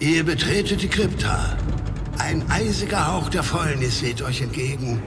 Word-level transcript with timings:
Ihr 0.00 0.24
betretet 0.24 0.80
die 0.80 0.88
Krypta. 0.88 1.58
Ein 2.16 2.42
eisiger 2.50 3.06
Hauch 3.06 3.28
der 3.28 3.42
Fäulnis 3.42 4.02
weht 4.02 4.22
euch 4.22 4.40
entgegen. 4.40 5.02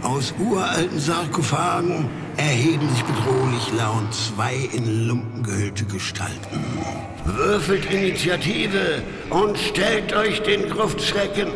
Aus 0.00 0.32
uralten 0.38 0.98
Sarkophagen 0.98 2.06
erheben 2.38 2.88
sich 2.88 3.04
bedrohlich 3.04 3.70
laut 3.76 4.14
zwei 4.14 4.54
in 4.72 5.06
Lumpen 5.06 5.42
gehüllte 5.42 5.84
Gestalten. 5.84 6.64
Würfelt 7.26 7.84
Initiative 7.92 9.02
und 9.28 9.58
stellt 9.58 10.14
euch 10.14 10.40
den 10.40 10.70
Gruftschrecken. 10.70 11.48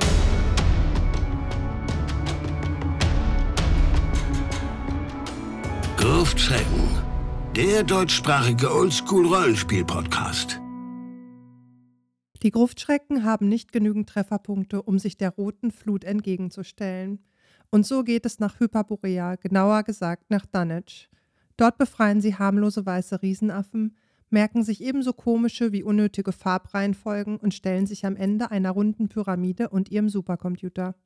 Gruftschrecken, 5.96 6.98
der 7.57 7.82
deutschsprachige 7.82 8.71
Oldschool-Rollenspiel-Podcast. 8.75 10.62
Die 12.43 12.50
Gruftschrecken 12.50 13.22
haben 13.22 13.48
nicht 13.48 13.70
genügend 13.70 14.09
Trefferpunkte, 14.09 14.83
um 14.83 14.98
sich 14.98 15.16
der 15.16 15.30
roten 15.30 15.70
Flut 15.70 16.02
entgegenzustellen. 16.02 17.20
Und 17.70 17.87
so 17.87 18.02
geht 18.02 18.27
es 18.27 18.41
nach 18.41 18.59
Hyperborea, 18.59 19.37
genauer 19.37 19.84
gesagt 19.84 20.28
nach 20.28 20.45
Dunwich. 20.47 21.09
Dort 21.56 21.78
befreien 21.78 22.20
sie 22.20 22.34
harmlose 22.34 22.84
weiße 22.84 23.23
Riesenaffen, 23.23 23.97
merken 24.28 24.64
sich 24.64 24.83
ebenso 24.83 25.12
komische 25.12 25.70
wie 25.70 25.84
unnötige 25.84 26.33
Farbreihenfolgen 26.33 27.36
und 27.36 27.55
stellen 27.55 27.86
sich 27.86 28.05
am 28.05 28.16
Ende 28.16 28.50
einer 28.50 28.72
runden 28.72 29.09
Pyramide 29.09 29.69
und 29.69 29.91
ihrem 29.91 30.09
Supercomputer. 30.09 30.97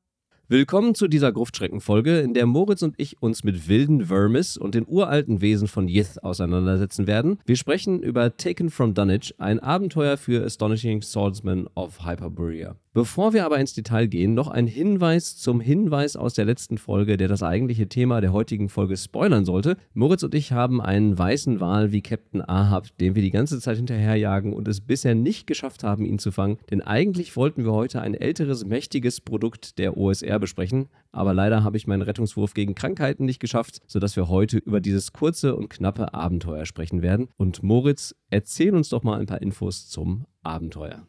Willkommen 0.49 0.95
zu 0.95 1.09
dieser 1.09 1.33
Gruftschreckenfolge, 1.33 2.21
in 2.21 2.33
der 2.33 2.47
Moritz 2.47 2.83
und 2.83 2.95
ich 2.99 3.21
uns 3.21 3.43
mit 3.43 3.67
wilden 3.67 4.07
Vermis 4.07 4.57
und 4.57 4.77
den 4.77 4.87
uralten 4.87 5.41
Wesen 5.41 5.67
von 5.67 5.89
Yith 5.89 6.19
auseinandersetzen 6.19 7.09
werden. 7.09 7.41
Wir 7.47 7.57
sprechen 7.57 8.01
über 8.01 8.37
Taken 8.37 8.71
from 8.71 8.95
Dunwich, 8.95 9.35
ein 9.39 9.59
Abenteuer 9.59 10.17
für 10.17 10.45
Astonishing 10.45 11.03
Swordsman 11.03 11.67
of 11.75 12.07
Hyperborea. 12.07 12.77
Bevor 12.97 13.35
wir 13.35 13.45
aber 13.45 13.61
ins 13.61 13.75
Detail 13.75 14.07
gehen, 14.07 14.33
noch 14.33 14.49
ein 14.49 14.67
Hinweis 14.67 15.37
zum 15.37 15.61
Hinweis 15.61 16.17
aus 16.17 16.33
der 16.33 16.47
letzten 16.47 16.79
Folge, 16.79 17.19
der 17.19 17.29
das 17.29 17.43
eigentliche 17.43 17.91
Thema 17.91 18.23
der 18.23 18.33
heutigen 18.33 18.71
Folge 18.71 18.97
spoilern 18.97 19.45
sollte. 19.45 19.77
Moritz 19.93 20.23
und 20.23 20.35
ich 20.35 20.53
haben 20.53 20.81
einen 20.81 21.19
weißen 21.19 21.61
Wal 21.61 21.93
wie 21.93 22.01
Captain 22.01 22.41
Ahab, 22.41 22.87
den 22.97 23.15
wir 23.15 23.21
die 23.21 23.31
ganze 23.31 23.61
Zeit 23.61 23.77
hinterherjagen 23.77 24.55
und 24.55 24.67
es 24.67 24.81
bisher 24.81 25.15
nicht 25.15 25.47
geschafft 25.47 25.85
haben, 25.85 26.07
ihn 26.07 26.19
zu 26.19 26.33
fangen. 26.33 26.57
Denn 26.71 26.81
eigentlich 26.81 27.37
wollten 27.37 27.67
wir 27.67 27.73
heute 27.75 28.01
ein 28.01 28.15
älteres, 28.15 28.65
mächtiges 28.65 29.21
Produkt 29.21 29.77
der 29.77 29.99
OSR 29.99 30.39
besprechen, 30.39 30.89
aber 31.13 31.35
leider 31.35 31.63
habe 31.65 31.77
ich 31.77 31.87
meinen 31.87 32.01
Rettungswurf 32.01 32.55
gegen 32.55 32.75
Krankheiten 32.75 33.27
nicht 33.27 33.41
geschafft, 33.41 33.83
sodass 33.87 34.17
wir 34.17 34.31
heute 34.31 34.57
über 34.57 34.81
dieses 34.81 35.13
kurze 35.13 35.55
und 35.55 35.69
knappe 35.69 36.15
Abenteuer 36.15 36.65
sprechen 36.65 37.03
werden. 37.03 37.29
Und 37.37 37.63
Moritz, 37.63 38.15
erzähl 38.31 38.75
uns 38.75 38.89
doch 38.89 39.03
mal 39.03 39.21
ein 39.21 39.27
paar 39.27 39.43
Infos 39.43 39.87
zum 39.91 40.25
Abenteuer. 40.43 41.07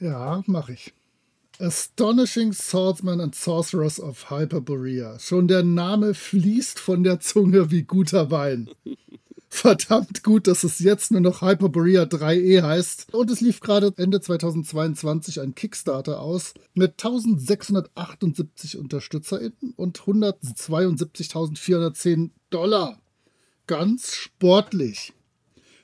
Ja, 0.00 0.42
mache 0.46 0.72
ich. 0.72 0.92
Astonishing 1.60 2.54
Swordsman 2.54 3.20
and 3.20 3.34
Sorcerers 3.34 4.00
of 4.00 4.30
Hyperborea. 4.30 5.18
Schon 5.18 5.46
der 5.46 5.62
Name 5.62 6.14
fließt 6.14 6.78
von 6.78 7.04
der 7.04 7.20
Zunge 7.20 7.70
wie 7.70 7.82
guter 7.82 8.30
Wein. 8.30 8.70
Verdammt 9.50 10.22
gut, 10.22 10.46
dass 10.46 10.64
es 10.64 10.78
jetzt 10.78 11.10
nur 11.10 11.20
noch 11.20 11.42
Hyperborea 11.42 12.04
3e 12.04 12.62
heißt. 12.62 13.12
Und 13.12 13.30
es 13.30 13.42
lief 13.42 13.60
gerade 13.60 13.92
Ende 13.98 14.22
2022 14.22 15.38
ein 15.40 15.54
Kickstarter 15.54 16.20
aus 16.20 16.54
mit 16.72 16.92
1678 16.92 18.78
UnterstützerInnen 18.78 19.74
und 19.76 20.00
172.410 20.00 22.30
Dollar. 22.48 22.98
Ganz 23.66 24.14
sportlich. 24.14 25.12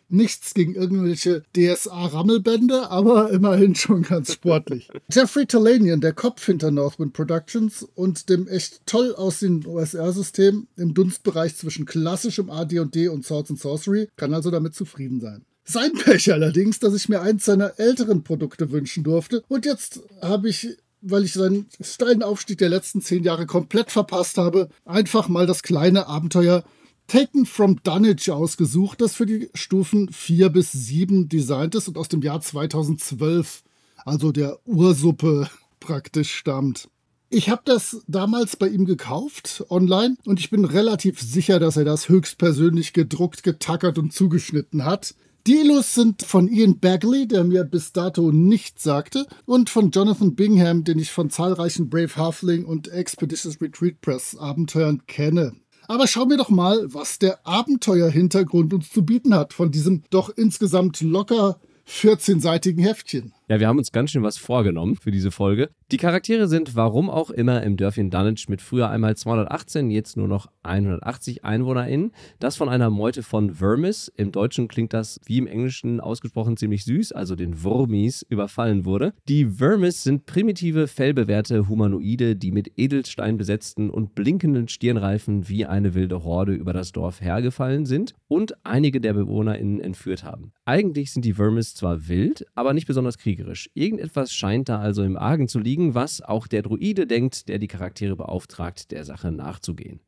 Nichts 0.09 0.55
gegen 0.55 0.75
irgendwelche 0.75 1.43
DSA-Rammelbände, 1.57 2.91
aber 2.91 3.31
immerhin 3.31 3.75
schon 3.75 4.03
ganz 4.03 4.33
sportlich. 4.33 4.89
Jeffrey 5.11 5.47
Talanian, 5.47 6.01
der 6.01 6.13
Kopf 6.13 6.45
hinter 6.47 6.71
Northwind 6.71 7.13
Productions 7.13 7.83
und 7.95 8.29
dem 8.29 8.47
echt 8.47 8.87
toll 8.87 9.15
aussehenden 9.15 9.71
OSR-System 9.71 10.69
im 10.77 10.95
Dunstbereich 10.95 11.57
zwischen 11.57 11.87
klassischem 11.87 12.51
AD&D 12.51 13.09
und 13.09 13.25
Swords 13.25 13.51
and 13.51 13.61
Sorcery, 13.61 14.09
kann 14.17 14.33
also 14.33 14.51
damit 14.51 14.75
zufrieden 14.75 15.21
sein. 15.21 15.45
Sein 15.65 15.93
Pech 15.95 16.33
allerdings, 16.33 16.79
dass 16.79 16.95
ich 16.95 17.09
mir 17.09 17.23
eins 17.23 17.45
seiner 17.45 17.81
älteren 17.81 18.23
Produkte 18.23 18.71
wünschen 18.71 19.03
durfte. 19.03 19.43
Und 19.49 19.67
jetzt 19.67 20.01
habe 20.23 20.49
ich 20.49 20.77
weil 21.03 21.25
ich 21.25 21.35
seinen 21.35 21.69
steilen 21.81 22.23
Aufstieg 22.23 22.59
der 22.59 22.69
letzten 22.69 23.01
zehn 23.01 23.23
Jahre 23.23 23.47
komplett 23.47 23.91
verpasst 23.91 24.39
habe, 24.39 24.69
einfach 24.85 25.29
mal 25.29 25.47
das 25.47 25.63
kleine 25.63 26.09
Abenteuer 26.09 26.65
Taken 27.07 27.47
from 27.47 27.81
Dunwich 27.85 28.31
ausgesucht, 28.33 29.01
das 29.01 29.15
für 29.15 29.27
die 29.27 29.49
Stufen 29.55 30.09
4 30.13 30.49
bis 30.49 30.73
7 30.73 31.29
designt 31.29 31.77
ist 31.77 31.87
und 31.87 31.99
aus 31.99 32.09
dem 32.09 32.21
Jahr 32.21 32.41
2012, 32.41 33.63
also 34.05 34.33
der 34.33 34.59
Ursuppe 34.67 35.49
praktisch 35.81 36.35
stammt. 36.35 36.89
Ich 37.29 37.49
habe 37.49 37.63
das 37.65 38.03
damals 38.09 38.57
bei 38.57 38.69
ihm 38.69 38.87
gekauft 38.87 39.65
online 39.69 40.17
und 40.25 40.41
ich 40.41 40.51
bin 40.51 40.65
relativ 40.65 41.21
sicher, 41.21 41.61
dass 41.61 41.77
er 41.77 41.85
das 41.85 42.09
höchstpersönlich 42.09 42.93
gedruckt, 42.93 43.43
getackert 43.43 43.99
und 43.99 44.13
zugeschnitten 44.13 44.85
hat. 44.85 45.15
Die 45.47 45.61
Illus 45.61 45.95
sind 45.95 46.23
von 46.23 46.49
Ian 46.49 46.81
Bagley, 46.81 47.29
der 47.29 47.45
mir 47.45 47.63
bis 47.63 47.93
dato 47.93 48.33
nichts 48.33 48.83
sagte, 48.83 49.27
und 49.45 49.71
von 49.71 49.93
Jonathan 49.93 50.35
Bingham, 50.35 50.83
den 50.83 50.99
ich 50.99 51.13
von 51.13 51.31
zahlreichen 51.31 51.89
Brave 51.89 52.17
Halfling 52.17 52.65
und 52.65 52.89
Expeditious 52.89 53.61
Retreat 53.61 54.01
Press 54.01 54.37
Abenteuern 54.37 55.07
kenne. 55.07 55.53
Aber 55.89 56.07
schauen 56.07 56.31
wir 56.31 56.37
doch 56.37 56.49
mal, 56.51 56.93
was 56.93 57.19
der 57.19 57.47
Abenteuerhintergrund 57.47 58.75
uns 58.75 58.91
zu 58.91 59.05
bieten 59.05 59.35
hat 59.35 59.53
von 59.53 59.71
diesem 59.71 60.03
doch 60.11 60.31
insgesamt 60.31 61.01
locker 61.01 61.61
14-seitigen 61.89 62.83
Heftchen. 62.83 63.33
Ja, 63.49 63.61
wir 63.61 63.69
haben 63.69 63.79
uns 63.79 63.93
ganz 63.93 64.11
schön 64.11 64.25
was 64.25 64.39
vorgenommen 64.39 64.97
für 64.97 65.13
diese 65.13 65.31
Folge. 65.31 65.71
Die 65.93 65.99
Charaktere 65.99 66.49
sind 66.49 66.75
warum 66.75 67.09
auch 67.09 67.31
immer 67.31 67.63
im 67.63 67.77
Dörfchen 67.77 68.11
Dunwich 68.11 68.49
mit 68.49 68.61
früher 68.61 68.91
einmal 68.91 69.17
218, 69.17 69.89
jetzt 69.93 70.17
nur 70.17 70.27
noch 70.27 70.49
180 70.65 71.45
EinwohnerInnen. 71.45 72.11
Das 72.41 72.57
von 72.57 72.69
einer 72.69 72.91
Meute 72.91 73.23
von 73.23 73.55
Vermis. 73.55 74.11
Im 74.17 74.33
Deutschen 74.33 74.67
klingt 74.67 74.93
das 74.93 75.21
wie 75.27 75.39
im 75.39 75.47
Englischen 75.47 76.01
ausgesprochen 76.01 76.57
ziemlich 76.57 76.85
süß, 76.85 77.13
also 77.13 77.37
den 77.37 77.63
Wurmis, 77.63 78.27
überfallen 78.29 78.85
wurde. 78.85 79.15
Die 79.29 79.45
Vermis 79.47 80.03
sind 80.03 80.27
primitive, 80.27 80.89
fellbewehrte 80.89 81.69
Humanoide, 81.69 82.35
die 82.35 82.51
mit 82.51 82.73
Edelstein 82.77 83.37
besetzten 83.37 83.91
und 83.91 84.17
blinkenden 84.17 84.67
Stirnreifen 84.67 85.49
wie 85.49 85.67
eine 85.67 85.95
wilde 85.95 86.25
Horde 86.25 86.53
über 86.53 86.73
das 86.73 86.91
Dorf 86.91 87.21
hergefallen 87.21 87.87
sind 87.87 88.13
und 88.27 88.57
einige 88.67 89.01
der 89.01 89.13
BewohnerInnen 89.13 89.79
entführt 89.81 90.25
haben. 90.25 90.51
Eigentlich 90.65 91.13
sind 91.13 91.25
die 91.25 91.35
Vermis 91.35 91.77
zwar 91.77 92.09
wild, 92.09 92.45
aber 92.57 92.75
nicht 92.75 92.89
besonders 92.89 93.19
kriegerisch 93.19 93.36
kriegerisch. 93.37 93.71
Irgendetwas 93.75 94.33
scheint 94.33 94.69
da 94.69 94.81
also 94.81 95.03
im 95.03 95.17
Argen 95.17 95.49
zu 95.49 95.59
liegen, 95.59 95.95
was 95.95 96.23
auch 96.23 96.47
der 96.47 96.63
Druide 96.63 97.07
denkt, 97.07 97.49
der 97.49 97.59
die 97.59 97.69
Charaktere 97.69 98.17
beauftragt, 98.17 98.91
der 98.91 99.05
Sache 99.05 99.31
nachzugehen. 99.31 100.01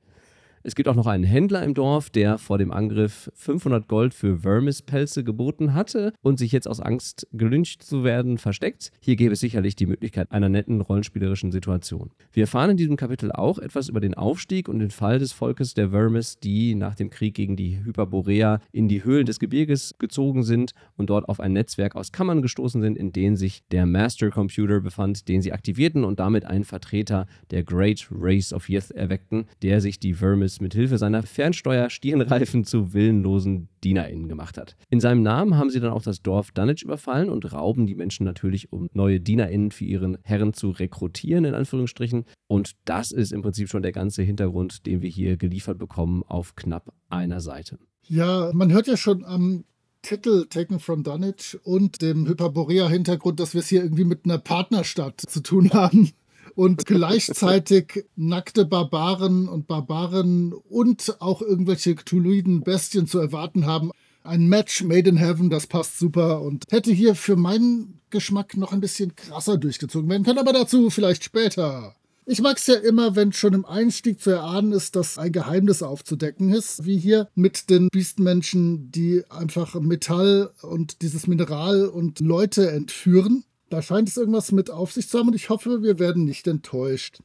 Es 0.64 0.74
gibt 0.74 0.88
auch 0.88 0.94
noch 0.94 1.06
einen 1.06 1.24
Händler 1.24 1.62
im 1.62 1.74
Dorf, 1.74 2.10
der 2.10 2.36
vor 2.36 2.58
dem 2.58 2.72
Angriff 2.72 3.30
500 3.34 3.86
Gold 3.86 4.12
für 4.12 4.38
Vermis-Pelze 4.38 5.22
geboten 5.22 5.72
hatte 5.72 6.12
und 6.20 6.38
sich 6.38 6.52
jetzt 6.52 6.66
aus 6.66 6.80
Angst, 6.80 7.28
gelyncht 7.32 7.82
zu 7.82 8.02
werden, 8.02 8.38
versteckt. 8.38 8.90
Hier 9.00 9.16
gäbe 9.16 9.34
es 9.34 9.40
sicherlich 9.40 9.76
die 9.76 9.86
Möglichkeit 9.86 10.32
einer 10.32 10.48
netten 10.48 10.80
rollenspielerischen 10.80 11.52
Situation. 11.52 12.10
Wir 12.32 12.42
erfahren 12.42 12.70
in 12.70 12.76
diesem 12.76 12.96
Kapitel 12.96 13.30
auch 13.30 13.58
etwas 13.58 13.88
über 13.88 14.00
den 14.00 14.14
Aufstieg 14.14 14.68
und 14.68 14.80
den 14.80 14.90
Fall 14.90 15.18
des 15.18 15.32
Volkes 15.32 15.74
der 15.74 15.90
Vermis, 15.90 16.38
die 16.38 16.74
nach 16.74 16.94
dem 16.96 17.10
Krieg 17.10 17.34
gegen 17.34 17.56
die 17.56 17.84
Hyperborea 17.84 18.60
in 18.72 18.88
die 18.88 19.04
Höhlen 19.04 19.26
des 19.26 19.38
Gebirges 19.38 19.94
gezogen 19.98 20.42
sind 20.42 20.72
und 20.96 21.10
dort 21.10 21.28
auf 21.28 21.40
ein 21.40 21.52
Netzwerk 21.52 21.94
aus 21.94 22.12
Kammern 22.12 22.42
gestoßen 22.42 22.82
sind, 22.82 22.98
in 22.98 23.12
denen 23.12 23.36
sich 23.36 23.62
der 23.70 23.86
Master 23.86 24.30
Computer 24.30 24.80
befand, 24.80 25.28
den 25.28 25.40
sie 25.40 25.52
aktivierten 25.52 26.04
und 26.04 26.18
damit 26.18 26.44
einen 26.44 26.64
Vertreter 26.64 27.26
der 27.50 27.62
Great 27.62 28.08
Race 28.10 28.52
of 28.52 28.68
Yith 28.68 28.90
erweckten, 28.90 29.46
der 29.62 29.80
sich 29.80 30.00
die 30.00 30.14
Vermis 30.14 30.57
mit 30.60 30.74
Hilfe 30.74 30.98
seiner 30.98 31.22
Fernsteuer-Stirnreifen 31.22 32.64
zu 32.64 32.92
willenlosen 32.92 33.68
DienerInnen 33.84 34.28
gemacht 34.28 34.58
hat. 34.58 34.76
In 34.90 35.00
seinem 35.00 35.22
Namen 35.22 35.56
haben 35.56 35.70
sie 35.70 35.80
dann 35.80 35.92
auch 35.92 36.02
das 36.02 36.22
Dorf 36.22 36.50
Dunwich 36.52 36.82
überfallen 36.82 37.30
und 37.30 37.52
rauben 37.52 37.86
die 37.86 37.94
Menschen 37.94 38.24
natürlich, 38.24 38.72
um 38.72 38.88
neue 38.92 39.20
DienerInnen 39.20 39.70
für 39.70 39.84
ihren 39.84 40.18
Herren 40.22 40.52
zu 40.52 40.70
rekrutieren, 40.70 41.44
in 41.44 41.54
Anführungsstrichen. 41.54 42.24
Und 42.46 42.72
das 42.84 43.12
ist 43.12 43.32
im 43.32 43.42
Prinzip 43.42 43.68
schon 43.68 43.82
der 43.82 43.92
ganze 43.92 44.22
Hintergrund, 44.22 44.86
den 44.86 45.02
wir 45.02 45.10
hier 45.10 45.36
geliefert 45.36 45.78
bekommen 45.78 46.22
auf 46.26 46.56
knapp 46.56 46.92
einer 47.08 47.40
Seite. 47.40 47.78
Ja, 48.06 48.50
man 48.54 48.72
hört 48.72 48.86
ja 48.86 48.96
schon 48.96 49.24
am 49.24 49.64
Titel 50.02 50.46
Taken 50.48 50.78
from 50.78 51.02
Dunwich 51.02 51.58
und 51.64 52.00
dem 52.00 52.26
Hyperborea-Hintergrund, 52.26 53.40
dass 53.40 53.54
wir 53.54 53.60
es 53.60 53.68
hier 53.68 53.82
irgendwie 53.82 54.04
mit 54.04 54.24
einer 54.24 54.38
Partnerstadt 54.38 55.20
zu 55.20 55.42
tun 55.42 55.70
haben 55.72 56.12
und 56.58 56.86
gleichzeitig 56.86 58.04
nackte 58.16 58.64
Barbaren 58.64 59.46
und 59.46 59.68
Barbaren 59.68 60.52
und 60.52 61.14
auch 61.20 61.40
irgendwelche 61.40 61.94
Cthulhuiden 61.94 62.62
Bestien 62.62 63.06
zu 63.06 63.20
erwarten 63.20 63.64
haben. 63.64 63.92
Ein 64.24 64.48
Match 64.48 64.82
made 64.82 65.08
in 65.08 65.16
heaven, 65.16 65.50
das 65.50 65.68
passt 65.68 66.00
super 66.00 66.42
und 66.42 66.64
hätte 66.68 66.90
hier 66.90 67.14
für 67.14 67.36
meinen 67.36 68.00
Geschmack 68.10 68.56
noch 68.56 68.72
ein 68.72 68.80
bisschen 68.80 69.14
krasser 69.14 69.56
durchgezogen 69.56 70.10
werden 70.10 70.24
können, 70.24 70.40
aber 70.40 70.52
dazu 70.52 70.90
vielleicht 70.90 71.22
später. 71.22 71.94
Ich 72.26 72.42
mag 72.42 72.56
es 72.56 72.66
ja 72.66 72.74
immer, 72.74 73.14
wenn 73.14 73.32
schon 73.32 73.54
im 73.54 73.64
Einstieg 73.64 74.20
zu 74.20 74.30
erahnen 74.30 74.72
ist, 74.72 74.96
dass 74.96 75.16
ein 75.16 75.30
Geheimnis 75.30 75.84
aufzudecken 75.84 76.52
ist, 76.52 76.84
wie 76.84 76.98
hier 76.98 77.28
mit 77.36 77.70
den 77.70 77.88
Biestmenschen, 77.88 78.90
die 78.90 79.22
einfach 79.30 79.76
Metall 79.78 80.50
und 80.62 81.02
dieses 81.02 81.28
Mineral 81.28 81.86
und 81.86 82.18
Leute 82.18 82.68
entführen 82.72 83.44
Da 83.70 83.82
scheint 83.82 84.08
es 84.08 84.16
irgendwas 84.16 84.52
mit 84.52 84.70
auf 84.70 84.92
sich 84.92 85.08
zu 85.08 85.18
haben 85.18 85.28
und 85.28 85.34
ich 85.34 85.50
hoffe, 85.50 85.82
wir 85.82 85.98
werden 85.98 86.24
nicht 86.24 86.46
enttäuscht. 86.46 87.18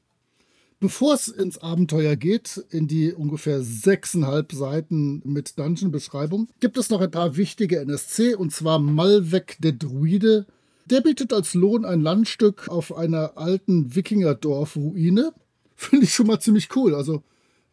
Bevor 0.83 1.13
es 1.13 1.29
ins 1.29 1.59
Abenteuer 1.59 2.17
geht, 2.17 2.57
in 2.69 2.89
die 2.89 3.13
ungefähr 3.13 3.63
sechseinhalb 3.63 4.51
Seiten 4.51 5.21
mit 5.23 5.57
Dungeon-Beschreibung, 5.57 6.49
gibt 6.59 6.77
es 6.77 6.89
noch 6.89 6.99
ein 6.99 7.09
paar 7.09 7.37
wichtige 7.37 7.79
NSC 7.79 8.35
und 8.35 8.51
zwar 8.51 8.79
Malvek 8.79 9.55
der 9.59 9.71
Druide. 9.71 10.45
Der 10.85 10.99
bietet 10.99 11.31
als 11.31 11.53
Lohn 11.53 11.85
ein 11.85 12.01
Landstück 12.01 12.67
auf 12.67 12.93
einer 12.93 13.37
alten 13.37 13.95
Wikingerdorf-Ruine. 13.95 15.33
Finde 15.77 16.03
ich 16.03 16.13
schon 16.13 16.27
mal 16.27 16.41
ziemlich 16.41 16.75
cool. 16.75 16.95
Also, 16.95 17.23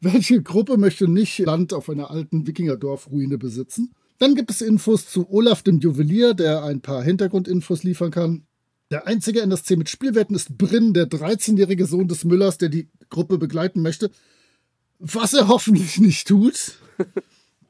welche 0.00 0.40
Gruppe 0.40 0.76
möchte 0.76 1.08
nicht 1.08 1.40
Land 1.40 1.72
auf 1.72 1.90
einer 1.90 2.12
alten 2.12 2.46
Wikingerdorf-Ruine 2.46 3.38
besitzen? 3.38 3.92
Dann 4.20 4.36
gibt 4.36 4.52
es 4.52 4.60
Infos 4.60 5.08
zu 5.08 5.28
Olaf 5.30 5.64
dem 5.64 5.80
Juwelier, 5.80 6.34
der 6.34 6.62
ein 6.62 6.80
paar 6.80 7.02
Hintergrundinfos 7.02 7.82
liefern 7.82 8.12
kann. 8.12 8.44
Der 8.90 9.06
einzige 9.06 9.42
NSC 9.42 9.76
mit 9.76 9.88
Spielwerten 9.88 10.34
ist 10.34 10.58
Brinn, 10.58 10.92
der 10.94 11.08
13-jährige 11.08 11.86
Sohn 11.86 12.08
des 12.08 12.24
Müllers, 12.24 12.58
der 12.58 12.70
die 12.70 12.88
Gruppe 13.08 13.38
begleiten 13.38 13.82
möchte. 13.82 14.10
Was 14.98 15.32
er 15.32 15.46
hoffentlich 15.46 16.00
nicht 16.00 16.26
tut. 16.26 16.78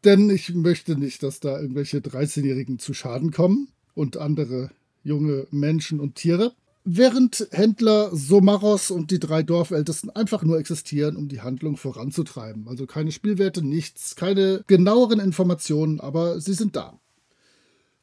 Denn 0.05 0.31
ich 0.31 0.55
möchte 0.55 0.97
nicht, 0.97 1.23
dass 1.23 1.41
da 1.41 1.61
irgendwelche 1.61 1.99
13-Jährigen 1.99 2.79
zu 2.79 2.95
Schaden 2.95 3.33
kommen 3.33 3.69
und 3.95 4.17
andere 4.17 4.71
junge 5.05 5.47
Menschen 5.51 6.01
und 6.01 6.15
Tiere. 6.15 6.55
Während 6.85 7.49
Händler 7.51 8.17
Somaros 8.17 8.91
und 8.91 9.11
die 9.11 9.19
drei 9.19 9.43
Dorfältesten 9.43 10.09
einfach 10.09 10.43
nur 10.43 10.59
existieren, 10.59 11.17
um 11.17 11.29
die 11.29 11.43
Handlung 11.43 11.77
voranzutreiben. 11.77 12.67
Also 12.67 12.87
keine 12.87 13.13
Spielwerte, 13.13 13.63
nichts, 13.63 14.17
keine 14.17 14.65
genaueren 14.67 15.21
Informationen, 15.21 16.01
aber 16.01 16.41
sie 16.41 16.55
sind 16.55 16.77
da. 16.77 16.99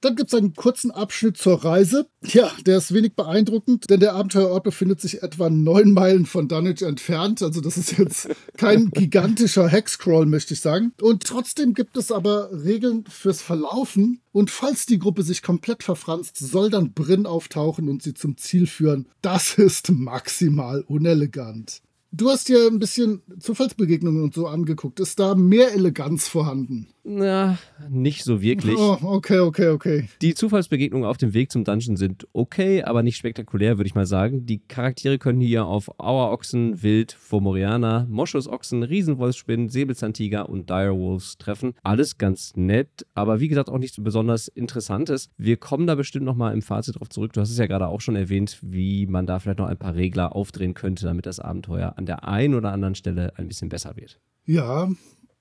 Dann 0.02 0.16
gibt 0.16 0.32
es 0.32 0.38
einen 0.38 0.54
kurzen 0.54 0.92
Abschnitt 0.92 1.38
zur 1.38 1.64
Reise. 1.64 2.08
Ja, 2.24 2.52
der 2.66 2.78
ist 2.78 2.94
wenig 2.94 3.16
beeindruckend, 3.16 3.90
denn 3.90 4.00
der 4.00 4.14
Abenteuerort 4.14 4.64
befindet 4.64 5.02
sich 5.02 5.24
etwa 5.24 5.50
neun 5.50 5.92
Meilen 5.92 6.26
von 6.26 6.48
Dunwich 6.48 6.84
entfernt. 6.84 7.42
Also 7.42 7.62
das 7.62 7.78
ist 7.78 7.98
jetzt 7.98 8.30
kein 8.58 8.90
gigantischer 8.92 9.68
Hexcrawl, 9.68 10.26
möchte 10.28 10.54
ich 10.54 10.62
sagen. 10.62 10.94
Und 11.02 11.24
trotzdem 11.24 11.74
gibt 11.74 11.98
es 11.98 12.12
aber 12.12 12.52
Regeln 12.52 13.06
fürs 13.10 13.42
Verlaufen. 13.42 14.22
Und 14.32 14.52
falls 14.52 14.86
die 14.86 15.00
Gruppe 15.00 15.24
sich 15.24 15.42
komplett 15.42 15.82
verfranst, 15.82 16.38
soll 16.38 16.70
dann 16.70 16.94
Brinn 16.94 17.26
auftauchen 17.26 17.90
und 17.90 18.04
sie 18.04 18.14
zum 18.14 18.38
Ziel 18.38 18.68
führen. 18.68 19.08
Das 19.24 19.58
ist 19.58 19.92
maximal 19.92 20.82
unelegant. 20.82 21.82
Du 22.18 22.32
hast 22.32 22.50
dir 22.50 22.66
ein 22.66 22.80
bisschen 22.80 23.22
Zufallsbegegnungen 23.40 24.24
und 24.24 24.34
so 24.34 24.48
angeguckt. 24.48 25.00
Ist 25.00 25.20
da 25.20 25.36
mehr 25.36 25.72
Eleganz 25.76 26.28
vorhanden? 26.28 26.88
Na, 27.10 27.58
nicht 27.90 28.26
so 28.26 28.42
wirklich. 28.42 28.76
Oh, 28.78 28.98
okay, 29.02 29.40
okay, 29.40 29.70
okay. 29.70 30.10
Die 30.22 30.34
Zufallsbegegnungen 30.34 31.08
auf 31.08 31.16
dem 31.16 31.34
Weg 31.34 31.52
zum 31.52 31.64
Dungeon 31.64 31.96
sind 31.96 32.28
okay, 32.34 32.84
aber 32.84 33.02
nicht 33.02 33.16
spektakulär, 33.16 33.78
würde 33.78 33.88
ich 33.88 33.96
mal 33.96 34.08
sagen. 34.08 34.46
Die 34.46 34.60
Charaktere 34.60 35.18
können 35.18 35.40
hier 35.40 35.68
auf 35.68 35.90
Auerochsen, 36.00 36.84
Wild, 36.84 37.14
Fomorianer, 37.14 38.08
Moschusochsen, 38.10 38.84
Riesenwolfsspinnen, 38.84 39.70
Säbelzahntiger 39.70 40.50
und 40.50 40.70
Direwolves 40.70 41.38
treffen. 41.38 41.76
Alles 41.82 42.18
ganz 42.18 42.58
nett, 42.58 43.06
aber 43.14 43.40
wie 43.40 43.48
gesagt 43.48 43.70
auch 43.70 43.78
nichts 43.78 44.04
besonders 44.04 44.50
Interessantes. 44.50 45.30
Wir 45.38 45.56
kommen 45.56 45.88
da 45.88 45.96
bestimmt 45.96 46.26
nochmal 46.26 46.54
im 46.54 46.62
Fazit 46.62 47.00
drauf 47.00 47.10
zurück. 47.10 47.32
Du 47.32 47.40
hast 47.40 47.52
es 47.52 47.58
ja 47.58 47.68
gerade 47.68 47.88
auch 47.88 48.02
schon 48.02 48.18
erwähnt, 48.18 48.58
wie 48.62 49.06
man 49.06 49.28
da 49.28 49.40
vielleicht 49.40 49.60
noch 49.60 49.68
ein 49.68 49.78
paar 49.78 49.96
Regler 49.96 50.36
aufdrehen 50.36 50.74
könnte, 50.74 51.06
damit 51.06 51.26
das 51.26 51.40
Abenteuer 51.40 51.94
an 51.96 52.07
der 52.08 52.28
einen 52.28 52.56
oder 52.56 52.72
anderen 52.72 52.96
Stelle 52.96 53.34
ein 53.38 53.48
bisschen 53.48 53.70
besser 53.70 53.96
wird. 53.96 54.20
Ja, 54.46 54.90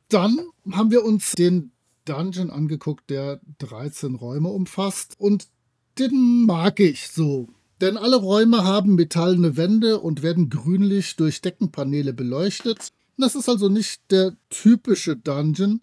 dann 0.08 0.38
haben 0.72 0.90
wir 0.90 1.04
uns 1.04 1.32
den 1.32 1.72
Dungeon 2.04 2.50
angeguckt, 2.50 3.10
der 3.10 3.40
13 3.58 4.14
Räume 4.14 4.48
umfasst. 4.48 5.16
Und 5.18 5.48
den 5.98 6.44
mag 6.46 6.80
ich 6.80 7.08
so. 7.08 7.48
Denn 7.80 7.96
alle 7.96 8.16
Räume 8.16 8.64
haben 8.64 8.94
metallene 8.94 9.56
Wände 9.56 10.00
und 10.00 10.22
werden 10.22 10.48
grünlich 10.48 11.16
durch 11.16 11.42
Deckenpaneele 11.42 12.12
beleuchtet. 12.12 12.92
Das 13.18 13.34
ist 13.34 13.48
also 13.48 13.68
nicht 13.68 14.10
der 14.10 14.36
typische 14.50 15.16
Dungeon, 15.16 15.80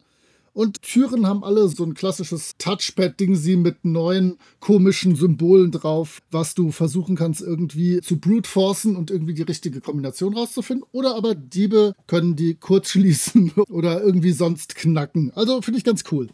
und 0.53 0.83
Türen 0.83 1.25
haben 1.25 1.43
alle 1.43 1.67
so 1.67 1.83
ein 1.83 1.95
klassisches 1.95 2.53
Touchpad-Ding 2.59 3.35
sie 3.35 3.55
mit 3.55 3.83
neuen 3.85 4.37
komischen 4.59 5.15
Symbolen 5.15 5.71
drauf, 5.71 6.19
was 6.29 6.53
du 6.53 6.71
versuchen 6.71 7.15
kannst 7.15 7.41
irgendwie 7.41 8.01
zu 8.01 8.17
brute 8.19 8.47
forcen 8.47 8.95
und 8.95 9.09
irgendwie 9.09 9.33
die 9.33 9.41
richtige 9.41 9.81
Kombination 9.81 10.35
rauszufinden. 10.35 10.85
Oder 10.91 11.15
aber 11.15 11.33
Diebe 11.33 11.95
können 12.05 12.35
die 12.35 12.53
kurz 12.53 12.89
schließen 12.91 13.51
oder 13.69 14.03
irgendwie 14.03 14.31
sonst 14.31 14.75
knacken. 14.75 15.31
Also 15.33 15.61
finde 15.63 15.79
ich 15.79 15.83
ganz 15.83 16.03
cool. 16.11 16.29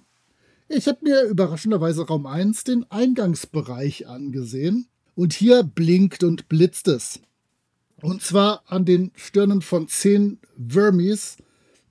Ich 0.67 0.87
habe 0.87 0.99
mir 1.01 1.23
überraschenderweise 1.23 2.05
Raum 2.05 2.25
1 2.25 2.65
den 2.65 2.85
Eingangsbereich 2.91 4.07
angesehen. 4.07 4.87
Und 5.15 5.33
hier 5.33 5.63
blinkt 5.63 6.23
und 6.23 6.47
blitzt 6.47 6.87
es. 6.87 7.19
Und 8.01 8.21
zwar 8.21 8.63
an 8.67 8.85
den 8.85 9.11
Stirnen 9.15 9.61
von 9.61 9.87
zehn 9.87 10.39
Vermis, 10.55 11.37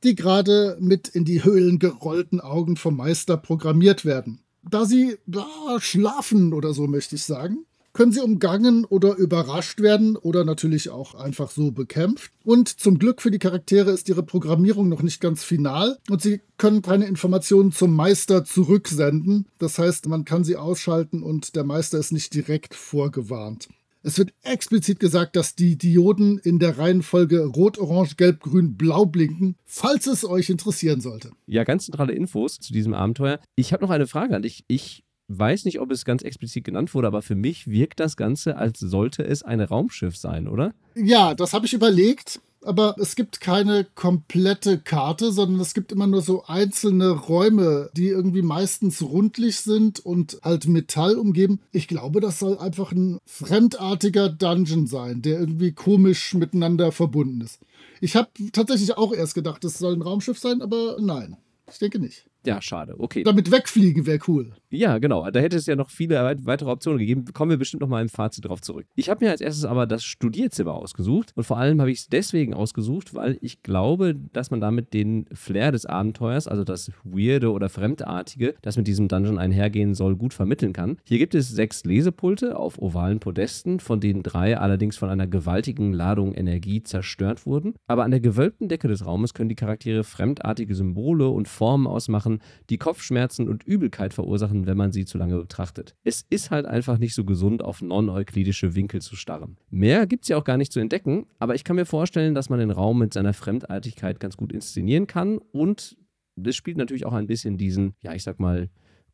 die 0.02 0.14
gerade 0.14 0.76
mit 0.80 1.08
in 1.08 1.24
die 1.24 1.44
Höhlen 1.44 1.78
gerollten 1.78 2.40
Augen 2.40 2.76
vom 2.76 2.96
Meister 2.96 3.36
programmiert 3.36 4.04
werden. 4.04 4.40
Da 4.68 4.84
sie 4.84 5.16
ja, 5.26 5.46
schlafen 5.78 6.52
oder 6.52 6.74
so, 6.74 6.86
möchte 6.86 7.16
ich 7.16 7.22
sagen, 7.22 7.64
können 7.98 8.12
sie 8.12 8.20
umgangen 8.20 8.84
oder 8.84 9.16
überrascht 9.16 9.80
werden 9.80 10.16
oder 10.16 10.44
natürlich 10.44 10.90
auch 10.90 11.14
einfach 11.14 11.50
so 11.50 11.72
bekämpft. 11.72 12.30
Und 12.44 12.68
zum 12.68 12.98
Glück 12.98 13.20
für 13.20 13.30
die 13.30 13.40
Charaktere 13.40 13.90
ist 13.90 14.08
ihre 14.08 14.22
Programmierung 14.22 14.88
noch 14.88 15.02
nicht 15.02 15.20
ganz 15.20 15.42
final 15.42 15.98
und 16.08 16.22
sie 16.22 16.40
können 16.58 16.82
keine 16.82 17.06
Informationen 17.06 17.72
zum 17.72 17.96
Meister 17.96 18.44
zurücksenden. 18.44 19.46
Das 19.58 19.78
heißt, 19.78 20.06
man 20.06 20.24
kann 20.24 20.44
sie 20.44 20.56
ausschalten 20.56 21.24
und 21.24 21.56
der 21.56 21.64
Meister 21.64 21.98
ist 21.98 22.12
nicht 22.12 22.34
direkt 22.34 22.74
vorgewarnt. 22.74 23.68
Es 24.02 24.16
wird 24.18 24.32
explizit 24.42 25.00
gesagt, 25.00 25.34
dass 25.34 25.54
die 25.56 25.76
Dioden 25.76 26.38
in 26.38 26.58
der 26.58 26.78
Reihenfolge 26.78 27.44
Rot, 27.44 27.78
Orange, 27.78 28.16
Gelb, 28.16 28.40
Grün, 28.40 28.76
Blau 28.76 29.06
blinken, 29.06 29.56
falls 29.64 30.06
es 30.06 30.24
euch 30.24 30.50
interessieren 30.50 31.00
sollte. 31.00 31.30
Ja, 31.46 31.64
ganz 31.64 31.86
zentrale 31.86 32.12
Infos 32.12 32.58
zu 32.58 32.72
diesem 32.72 32.94
Abenteuer. 32.94 33.40
Ich 33.56 33.72
habe 33.72 33.82
noch 33.82 33.90
eine 33.90 34.06
Frage 34.06 34.36
an 34.36 34.42
dich. 34.42 34.64
Ich 34.68 35.04
weiß 35.28 35.64
nicht, 35.64 35.80
ob 35.80 35.90
es 35.90 36.04
ganz 36.04 36.22
explizit 36.22 36.64
genannt 36.64 36.94
wurde, 36.94 37.06
aber 37.06 37.22
für 37.22 37.34
mich 37.34 37.68
wirkt 37.68 38.00
das 38.00 38.16
Ganze, 38.16 38.56
als 38.56 38.78
sollte 38.78 39.24
es 39.24 39.42
ein 39.42 39.60
Raumschiff 39.60 40.16
sein, 40.16 40.48
oder? 40.48 40.74
Ja, 40.94 41.34
das 41.34 41.52
habe 41.52 41.66
ich 41.66 41.74
überlegt 41.74 42.40
aber 42.68 42.96
es 42.98 43.16
gibt 43.16 43.40
keine 43.40 43.84
komplette 43.94 44.78
Karte, 44.78 45.32
sondern 45.32 45.60
es 45.60 45.72
gibt 45.72 45.90
immer 45.90 46.06
nur 46.06 46.20
so 46.20 46.44
einzelne 46.44 47.10
Räume, 47.10 47.90
die 47.96 48.08
irgendwie 48.08 48.42
meistens 48.42 49.02
rundlich 49.02 49.56
sind 49.60 50.00
und 50.00 50.38
halt 50.42 50.68
Metall 50.68 51.16
umgeben. 51.16 51.60
Ich 51.72 51.88
glaube, 51.88 52.20
das 52.20 52.38
soll 52.38 52.58
einfach 52.58 52.92
ein 52.92 53.18
fremdartiger 53.24 54.28
Dungeon 54.28 54.86
sein, 54.86 55.22
der 55.22 55.40
irgendwie 55.40 55.72
komisch 55.72 56.34
miteinander 56.34 56.92
verbunden 56.92 57.40
ist. 57.40 57.58
Ich 58.00 58.14
habe 58.14 58.28
tatsächlich 58.52 58.96
auch 58.96 59.12
erst 59.12 59.34
gedacht, 59.34 59.64
es 59.64 59.78
soll 59.78 59.94
ein 59.94 60.02
Raumschiff 60.02 60.38
sein, 60.38 60.60
aber 60.60 60.98
nein, 61.00 61.36
ich 61.70 61.78
denke 61.78 61.98
nicht. 61.98 62.26
Ja, 62.48 62.62
schade. 62.62 62.94
Okay. 62.98 63.24
Damit 63.24 63.50
wegfliegen 63.52 64.06
wäre 64.06 64.18
cool. 64.26 64.52
Ja, 64.70 64.98
genau. 64.98 65.30
Da 65.30 65.40
hätte 65.40 65.56
es 65.56 65.66
ja 65.66 65.76
noch 65.76 65.90
viele 65.90 66.16
weitere 66.44 66.70
Optionen 66.70 66.98
gegeben. 66.98 67.24
Kommen 67.34 67.50
wir 67.50 67.58
bestimmt 67.58 67.82
noch 67.82 67.88
mal 67.88 68.00
im 68.00 68.08
Fazit 68.08 68.46
drauf 68.46 68.62
zurück. 68.62 68.86
Ich 68.94 69.10
habe 69.10 69.24
mir 69.24 69.30
als 69.30 69.40
erstes 69.40 69.64
aber 69.64 69.86
das 69.86 70.02
Studierzimmer 70.02 70.72
ausgesucht. 70.72 71.32
Und 71.34 71.44
vor 71.44 71.58
allem 71.58 71.80
habe 71.80 71.90
ich 71.90 72.00
es 72.00 72.08
deswegen 72.08 72.54
ausgesucht, 72.54 73.14
weil 73.14 73.38
ich 73.42 73.62
glaube, 73.62 74.14
dass 74.32 74.50
man 74.50 74.60
damit 74.60 74.94
den 74.94 75.26
Flair 75.32 75.72
des 75.72 75.84
Abenteuers, 75.84 76.48
also 76.48 76.64
das 76.64 76.90
Weirde 77.04 77.52
oder 77.52 77.68
Fremdartige, 77.68 78.54
das 78.62 78.76
mit 78.76 78.86
diesem 78.86 79.08
Dungeon 79.08 79.38
einhergehen 79.38 79.94
soll, 79.94 80.16
gut 80.16 80.32
vermitteln 80.32 80.72
kann. 80.72 80.96
Hier 81.04 81.18
gibt 81.18 81.34
es 81.34 81.50
sechs 81.50 81.84
Lesepulte 81.84 82.56
auf 82.56 82.78
ovalen 82.80 83.20
Podesten, 83.20 83.78
von 83.80 84.00
denen 84.00 84.22
drei 84.22 84.56
allerdings 84.56 84.96
von 84.96 85.10
einer 85.10 85.26
gewaltigen 85.26 85.92
Ladung 85.92 86.34
Energie 86.34 86.82
zerstört 86.82 87.44
wurden. 87.44 87.74
Aber 87.86 88.04
an 88.04 88.10
der 88.10 88.20
gewölbten 88.20 88.68
Decke 88.68 88.88
des 88.88 89.04
Raumes 89.04 89.34
können 89.34 89.50
die 89.50 89.54
Charaktere 89.54 90.02
fremdartige 90.04 90.74
Symbole 90.74 91.28
und 91.28 91.48
Formen 91.48 91.86
ausmachen, 91.86 92.37
die 92.70 92.78
Kopfschmerzen 92.78 93.48
und 93.48 93.64
Übelkeit 93.64 94.14
verursachen 94.14 94.66
wenn 94.66 94.76
man 94.76 94.92
sie 94.92 95.04
zu 95.04 95.18
lange 95.18 95.38
betrachtet. 95.38 95.94
Es 96.04 96.24
ist 96.30 96.50
halt 96.50 96.66
einfach 96.66 96.98
nicht 96.98 97.14
so 97.14 97.24
gesund, 97.24 97.62
auf 97.62 97.82
non-euklidische 97.82 98.74
Winkel 98.74 99.00
zu 99.00 99.16
starren. 99.16 99.56
Mehr 99.70 100.06
gibt 100.06 100.24
es 100.24 100.28
ja 100.28 100.36
auch 100.36 100.44
gar 100.44 100.56
nicht 100.56 100.72
zu 100.72 100.80
entdecken, 100.80 101.26
aber 101.38 101.54
ich 101.54 101.64
kann 101.64 101.76
mir 101.76 101.86
vorstellen, 101.86 102.34
dass 102.34 102.50
man 102.50 102.58
den 102.58 102.70
Raum 102.70 102.98
mit 102.98 103.14
seiner 103.14 103.32
Fremdartigkeit 103.32 104.20
ganz 104.20 104.36
gut 104.36 104.52
inszenieren 104.52 105.06
kann 105.06 105.38
und 105.38 105.96
das 106.36 106.56
spielt 106.56 106.76
natürlich 106.76 107.06
auch 107.06 107.12
ein 107.12 107.26
bisschen 107.26 107.58
diesen, 107.58 107.94
ja, 108.00 108.14
ich 108.14 108.22
sag 108.22 108.38
mal, 108.38 108.70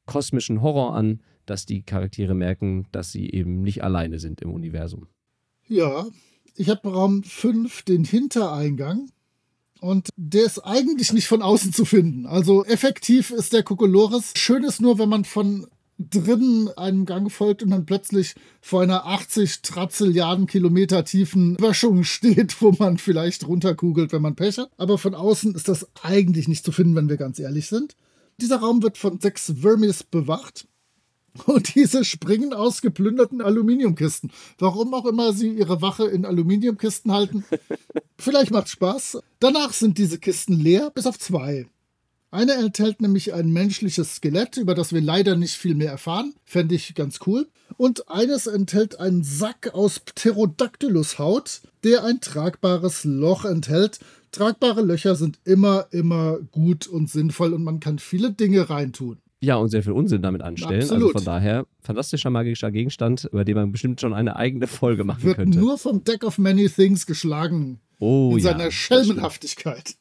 kosmischen 0.06 0.60
Horror 0.60 0.94
an, 0.94 1.22
dass 1.46 1.66
die 1.66 1.82
Charaktere 1.82 2.34
merken, 2.34 2.86
dass 2.92 3.12
sie 3.12 3.30
eben 3.30 3.62
nicht 3.62 3.82
alleine 3.82 4.18
sind 4.18 4.40
im 4.40 4.52
Universum. 4.52 5.06
Ja, 5.66 6.06
ich 6.56 6.68
habe 6.68 6.92
Raum 6.92 7.22
5 7.22 7.82
den 7.82 8.04
Hintereingang 8.04 9.10
und 9.80 10.08
der 10.16 10.44
ist 10.44 10.60
eigentlich 10.60 11.12
nicht 11.12 11.26
von 11.26 11.42
außen 11.42 11.72
zu 11.72 11.84
finden. 11.84 12.26
Also 12.26 12.64
effektiv 12.64 13.30
ist 13.30 13.52
der 13.52 13.62
Kokolores. 13.62 14.32
Schön 14.36 14.64
ist 14.64 14.80
nur, 14.80 14.98
wenn 14.98 15.08
man 15.08 15.24
von 15.24 15.66
drinnen 15.98 16.68
einem 16.76 17.04
Gang 17.04 17.30
folgt 17.30 17.62
und 17.62 17.70
dann 17.70 17.86
plötzlich 17.86 18.34
vor 18.60 18.82
einer 18.82 19.06
80 19.06 19.62
Trazilliarden 19.62 20.46
Kilometer 20.46 21.04
tiefen 21.04 21.54
Böschung 21.54 22.04
steht, 22.04 22.60
wo 22.60 22.72
man 22.72 22.98
vielleicht 22.98 23.46
runterkugelt, 23.46 24.12
wenn 24.12 24.22
man 24.22 24.34
Pech 24.34 24.58
hat. 24.58 24.70
Aber 24.76 24.98
von 24.98 25.14
außen 25.14 25.54
ist 25.54 25.68
das 25.68 25.86
eigentlich 26.02 26.48
nicht 26.48 26.64
zu 26.64 26.72
finden, 26.72 26.96
wenn 26.96 27.08
wir 27.08 27.16
ganz 27.16 27.38
ehrlich 27.38 27.68
sind. 27.68 27.96
Dieser 28.40 28.56
Raum 28.56 28.82
wird 28.82 28.98
von 28.98 29.20
sechs 29.20 29.52
Vermis 29.60 30.02
bewacht. 30.02 30.66
Und 31.46 31.74
diese 31.74 32.04
springen 32.04 32.52
aus 32.52 32.80
geplünderten 32.80 33.40
Aluminiumkisten. 33.40 34.30
Warum 34.58 34.94
auch 34.94 35.06
immer 35.06 35.32
sie 35.32 35.50
ihre 35.50 35.82
Wache 35.82 36.06
in 36.06 36.24
Aluminiumkisten 36.24 37.12
halten. 37.12 37.44
Vielleicht 38.18 38.52
macht 38.52 38.68
Spaß. 38.68 39.18
Danach 39.40 39.72
sind 39.72 39.98
diese 39.98 40.18
Kisten 40.18 40.58
leer, 40.58 40.90
bis 40.90 41.06
auf 41.06 41.18
zwei. 41.18 41.66
Eine 42.30 42.54
enthält 42.54 43.00
nämlich 43.00 43.32
ein 43.32 43.52
menschliches 43.52 44.16
Skelett, 44.16 44.56
über 44.56 44.74
das 44.74 44.92
wir 44.92 45.00
leider 45.00 45.36
nicht 45.36 45.54
viel 45.54 45.74
mehr 45.74 45.90
erfahren. 45.90 46.34
Fände 46.44 46.74
ich 46.74 46.94
ganz 46.94 47.20
cool. 47.26 47.48
Und 47.76 48.08
eines 48.08 48.46
enthält 48.46 48.98
einen 48.98 49.22
Sack 49.22 49.72
aus 49.72 50.00
Pterodactylus-Haut, 50.00 51.62
der 51.84 52.04
ein 52.04 52.20
tragbares 52.20 53.04
Loch 53.04 53.44
enthält. 53.44 54.00
Tragbare 54.32 54.82
Löcher 54.82 55.14
sind 55.14 55.38
immer, 55.44 55.86
immer 55.92 56.38
gut 56.50 56.88
und 56.88 57.08
sinnvoll 57.08 57.54
und 57.54 57.62
man 57.62 57.78
kann 57.78 58.00
viele 58.00 58.32
Dinge 58.32 58.68
reintun. 58.68 59.18
Ja, 59.44 59.56
und 59.56 59.68
sehr 59.68 59.82
viel 59.82 59.92
Unsinn 59.92 60.22
damit 60.22 60.40
anstellen. 60.40 60.80
Also 60.80 60.94
Absolut. 60.94 61.12
von 61.12 61.24
daher, 61.24 61.66
fantastischer 61.80 62.30
magischer 62.30 62.70
Gegenstand, 62.70 63.28
über 63.30 63.44
den 63.44 63.56
man 63.56 63.72
bestimmt 63.72 64.00
schon 64.00 64.14
eine 64.14 64.36
eigene 64.36 64.66
Folge 64.66 65.04
machen 65.04 65.22
Wird 65.22 65.36
könnte. 65.36 65.58
nur 65.58 65.76
vom 65.76 66.02
Deck 66.02 66.24
of 66.24 66.38
Many 66.38 66.68
Things 66.68 67.04
geschlagen. 67.04 67.80
oh, 67.98 68.30
in 68.32 68.38
ja, 68.38 68.52
seiner. 68.52 68.70
Schelmenhaftigkeit. 68.70 69.96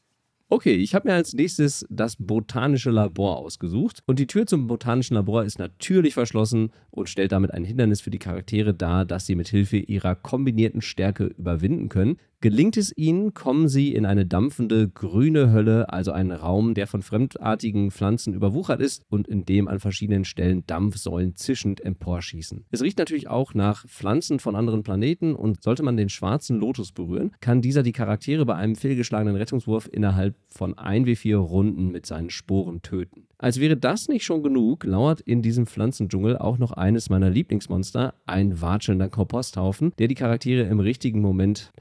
Okay, 0.50 0.76
ich 0.76 0.94
habe 0.94 1.08
mir 1.10 1.16
als 1.16 1.34
nächstes 1.34 1.86
das 1.90 2.16
botanische 2.18 2.92
Labor 2.92 3.38
ausgesucht. 3.38 4.04
Und 4.06 4.20
die 4.20 4.28
Tür 4.28 4.46
zum 4.46 4.68
botanischen 4.68 5.16
Labor 5.16 5.44
ist 5.44 5.58
natürlich 5.58 6.14
verschlossen 6.14 6.70
und 6.92 7.10
stellt 7.10 7.32
damit 7.32 7.52
ein 7.52 7.64
Hindernis 7.64 8.02
für 8.02 8.12
die 8.12 8.20
Charaktere 8.20 8.74
dar, 8.74 9.04
das 9.04 9.26
sie 9.26 9.36
mit 9.36 9.48
Hilfe 9.48 9.78
ihrer 9.78 10.16
kombinierten 10.16 10.82
Stärke 10.82 11.26
überwinden 11.26 11.90
können. 11.90 12.18
Gelingt 12.44 12.76
es 12.76 12.92
ihnen, 12.98 13.34
kommen 13.34 13.70
sie 13.70 13.96
in 13.96 14.06
eine 14.06 14.26
dampfende 14.26 14.90
grüne 14.90 15.54
Hölle, 15.54 15.94
also 15.94 16.12
einen 16.12 16.34
Raum, 16.34 16.74
der 16.74 16.88
von 16.88 17.02
fremdartigen 17.02 17.90
Pflanzen 17.90 18.34
überwuchert 18.34 18.82
ist 18.82 19.06
und 19.08 19.30
in 19.30 19.46
dem 19.46 19.70
an 19.70 19.80
verschiedenen 19.80 20.26
Stellen 20.26 20.68
Dampfsäulen 20.68 21.38
zischend 21.38 21.80
emporschießen. 21.80 22.66
Es 22.70 22.82
riecht 22.82 22.98
natürlich 22.98 23.30
auch 23.30 23.54
nach 23.54 23.88
Pflanzen 23.88 24.40
von 24.40 24.58
anderen 24.58 24.84
Planeten 24.84 25.36
und 25.36 25.64
sollte 25.64 25.84
man 25.84 25.96
den 25.96 26.10
schwarzen 26.10 26.60
Lotus 26.60 26.92
berühren, 26.92 27.32
kann 27.40 27.62
dieser 27.62 27.82
die 27.82 27.94
Charaktere 27.94 28.46
bei 28.46 28.56
einem 28.56 28.76
fehlgeschlagenen 28.76 29.38
Rettungswurf 29.38 29.88
innerhalb 29.90 30.36
von 30.50 30.74
1w4 30.76 31.38
Runden 31.38 31.94
mit 31.94 32.06
seinen 32.06 32.30
Sporen 32.30 32.82
töten. 32.82 33.26
Als 33.38 33.60
wäre 33.60 33.76
das 33.76 34.08
nicht 34.08 34.24
schon 34.24 34.42
genug, 34.42 34.86
lauert 34.86 35.20
in 35.20 35.42
diesem 35.42 35.66
Pflanzendschungel 35.66 36.38
auch 36.38 36.58
noch 36.58 36.72
eines 36.72 37.10
meiner 37.10 37.30
Lieblingsmonster, 37.30 38.14
ein 38.26 38.62
watschelnder 38.62 39.10
Komposthaufen, 39.10 39.92
der 39.98 40.08
die 40.08 40.16
Charaktere 40.16 40.64
im 40.64 40.80
richtigen 40.80 41.20
Moment 41.20 41.74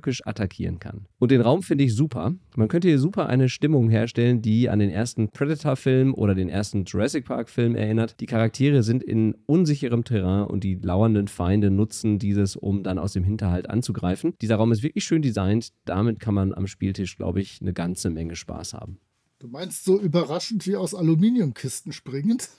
heimtückisch 0.00 0.26
attackieren 0.26 0.78
kann. 0.78 1.06
Und 1.18 1.30
den 1.30 1.40
Raum 1.40 1.62
finde 1.62 1.84
ich 1.84 1.94
super. 1.94 2.34
Man 2.56 2.68
könnte 2.68 2.88
hier 2.88 2.98
super 2.98 3.26
eine 3.28 3.48
Stimmung 3.48 3.90
herstellen, 3.90 4.42
die 4.42 4.68
an 4.68 4.78
den 4.78 4.90
ersten 4.90 5.28
Predator-Film 5.28 6.14
oder 6.14 6.34
den 6.34 6.48
ersten 6.48 6.84
Jurassic 6.84 7.26
Park-Film 7.26 7.76
erinnert. 7.76 8.20
Die 8.20 8.26
Charaktere 8.26 8.82
sind 8.82 9.02
in 9.02 9.34
unsicherem 9.46 10.04
Terrain 10.04 10.46
und 10.46 10.64
die 10.64 10.74
lauernden 10.74 11.28
Feinde 11.28 11.70
nutzen 11.70 12.18
dieses, 12.18 12.56
um 12.56 12.82
dann 12.82 12.98
aus 12.98 13.12
dem 13.12 13.24
Hinterhalt 13.24 13.68
anzugreifen. 13.68 14.34
Dieser 14.40 14.56
Raum 14.56 14.72
ist 14.72 14.82
wirklich 14.82 15.04
schön 15.04 15.22
designt. 15.22 15.70
Damit 15.84 16.20
kann 16.20 16.34
man 16.34 16.54
am 16.54 16.66
Spieltisch, 16.66 17.16
glaube 17.16 17.40
ich, 17.40 17.60
eine 17.60 17.72
ganze 17.72 18.10
Menge 18.10 18.36
Spaß 18.36 18.74
haben. 18.74 18.98
Du 19.38 19.48
meinst 19.48 19.84
so 19.84 19.98
überraschend 19.98 20.66
wie 20.66 20.76
aus 20.76 20.94
Aluminiumkisten 20.94 21.92
springend? 21.92 22.50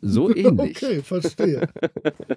So 0.00 0.28
ähnlich. 0.34 0.76
Okay, 0.76 1.02
verstehe. 1.02 1.68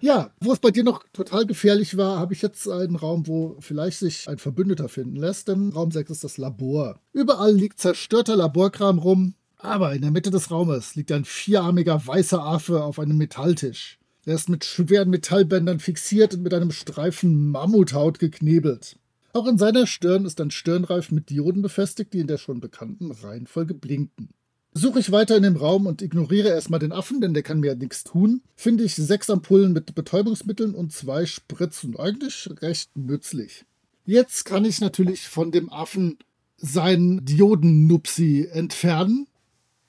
ja, 0.02 0.32
wo 0.40 0.54
es 0.54 0.60
bei 0.60 0.72
dir 0.72 0.84
noch 0.84 1.04
total 1.14 1.46
gefährlich 1.46 1.98
war, 1.98 2.20
habe 2.20 2.34
ich 2.34 2.42
jetzt 2.42 2.68
einen 2.68 2.96
Raum, 2.96 3.28
wo 3.28 3.58
vielleicht 3.60 4.00
sich 4.00 4.28
ein 4.30 4.38
Verbündeter 4.38 4.90
finden 4.90 5.16
lässt, 5.16 5.48
denn 5.48 5.70
Raum 5.70 5.92
6 5.92 6.12
ist 6.12 6.24
das 6.24 6.38
Labor. 6.38 7.00
Überall 7.14 7.54
liegt 7.54 7.80
zerstörter 7.80 8.36
Laborkram 8.36 9.00
rum, 9.00 9.36
aber 9.58 9.94
in 9.94 10.02
der 10.02 10.12
Mitte 10.12 10.32
des 10.32 10.52
Raumes 10.52 10.96
liegt 10.96 11.12
ein 11.12 11.26
vierarmiger 11.26 12.06
weißer 12.06 12.44
Affe 12.44 12.84
auf 12.84 13.00
einem 13.00 13.18
Metalltisch. 13.18 14.00
Er 14.26 14.36
ist 14.36 14.50
mit 14.50 14.66
schweren 14.66 15.10
Metallbändern 15.10 15.80
fixiert 15.80 16.36
und 16.36 16.44
mit 16.44 16.54
einem 16.54 16.72
Streifen 16.72 17.50
Mammuthaut 17.50 18.20
geknebelt. 18.20 18.98
Auch 19.34 19.48
in 19.48 19.58
seiner 19.58 19.88
Stirn 19.88 20.26
ist 20.26 20.42
ein 20.42 20.52
Stirnreifen 20.52 21.16
mit 21.16 21.30
Dioden 21.30 21.62
befestigt, 21.62 22.14
die 22.14 22.20
in 22.20 22.28
der 22.28 22.38
schon 22.38 22.60
bekannten 22.60 23.12
Reihenfolge 23.12 23.74
blinken. 23.74 24.30
Suche 24.74 25.00
ich 25.00 25.12
weiter 25.12 25.36
in 25.36 25.44
dem 25.44 25.58
Raum 25.58 25.86
und 25.86 26.02
ignoriere 26.02 26.48
erstmal 26.48 26.80
den 26.80 26.94
Affen, 26.94 27.20
denn 27.20 27.34
der 27.34 27.44
kann 27.44 27.60
mir 27.60 27.68
ja 27.68 27.76
nichts 27.76 28.06
tun, 28.06 28.42
finde 28.56 28.86
ich 28.86 28.96
sechs 28.96 29.30
Ampullen 29.30 29.74
mit 29.74 29.94
Betäubungsmitteln 29.94 30.76
und 30.76 30.94
zwei 30.94 31.26
Spritzen. 31.26 31.98
Eigentlich 31.98 32.50
recht 32.62 32.96
nützlich. 32.96 33.66
Jetzt 34.06 34.46
kann 34.46 34.64
ich 34.64 34.80
natürlich 34.80 35.28
von 35.28 35.52
dem 35.52 35.72
Affen 35.72 36.18
seinen 36.56 37.26
Diodennupsi 37.26 38.48
entfernen. 38.50 39.28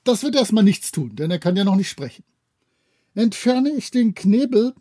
Das 0.03 0.21
wird 0.21 0.35
erstmal 0.35 0.65
nichts 0.65 0.91
tun, 0.91 1.15
denn 1.15 1.31
er 1.31 1.39
kann 1.39 1.55
ja 1.55 1.63
noch 1.63 1.77
nicht 1.77 1.89
sprechen. 1.89 2.25
Entferne 3.15 3.69
ich 3.69 3.89
den 3.89 4.15
Knebel, 4.15 4.73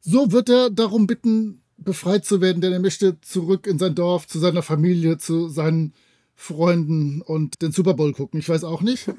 so 0.00 0.30
wird 0.30 0.48
er 0.48 0.70
darum 0.70 1.08
bitten, 1.08 1.62
befreit 1.78 2.24
zu 2.24 2.40
werden, 2.40 2.60
denn 2.60 2.72
er 2.72 2.80
möchte 2.80 3.20
zurück 3.22 3.66
in 3.66 3.78
sein 3.78 3.94
Dorf, 3.94 4.28
zu 4.28 4.38
seiner 4.38 4.62
Familie, 4.62 5.18
zu 5.18 5.48
seinen 5.48 5.94
Freunden 6.40 7.20
und 7.20 7.60
den 7.60 7.70
Super 7.70 7.92
Bowl 7.92 8.14
gucken. 8.14 8.40
Ich 8.40 8.48
weiß 8.48 8.64
auch 8.64 8.80
nicht. 8.80 9.10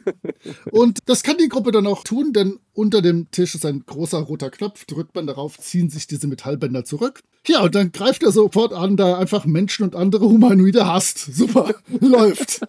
Und 0.72 0.98
das 1.06 1.22
kann 1.22 1.38
die 1.38 1.50
Gruppe 1.50 1.72
dann 1.72 1.86
auch 1.86 2.04
tun, 2.04 2.34
denn 2.34 2.58
unter 2.74 3.04
dem 3.04 3.30
Tisch 3.30 3.54
ist 3.54 3.64
ein 3.64 3.84
großer 3.86 4.18
roter 4.18 4.50
Knopf. 4.50 4.86
Drückt 4.86 5.14
man 5.14 5.28
darauf, 5.28 5.60
ziehen 5.60 5.92
sich 5.92 6.08
diese 6.08 6.26
Metallbänder 6.26 6.84
zurück. 6.84 7.22
Ja, 7.46 7.62
und 7.62 7.76
dann 7.76 7.92
greift 7.92 8.24
er 8.24 8.32
sofort 8.32 8.74
an, 8.74 8.98
da 8.98 9.20
einfach 9.20 9.46
Menschen 9.46 9.84
und 9.84 9.96
andere 9.96 10.26
Humanoide 10.26 10.88
hasst. 10.88 11.20
Super, 11.20 11.76
läuft. 12.00 12.62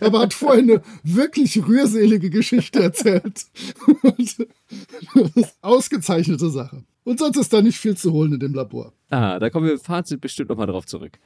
Aber 0.00 0.20
hat 0.20 0.34
vorher 0.34 0.62
eine 0.62 0.82
wirklich 1.02 1.66
rührselige 1.66 2.30
Geschichte 2.30 2.82
erzählt. 2.82 3.46
Ausgezeichnete 5.60 6.50
Sache. 6.50 6.84
Und 7.04 7.20
sonst 7.20 7.36
ist 7.36 7.52
da 7.52 7.62
nicht 7.62 7.78
viel 7.78 7.96
zu 7.96 8.12
holen 8.12 8.32
in 8.32 8.40
dem 8.40 8.52
Labor. 8.52 8.92
Ah, 9.10 9.38
da 9.38 9.48
kommen 9.48 9.66
wir 9.66 9.74
im 9.74 9.78
Fazit 9.78 10.20
bestimmt 10.20 10.48
nochmal 10.50 10.66
drauf 10.66 10.86
zurück. 10.86 11.20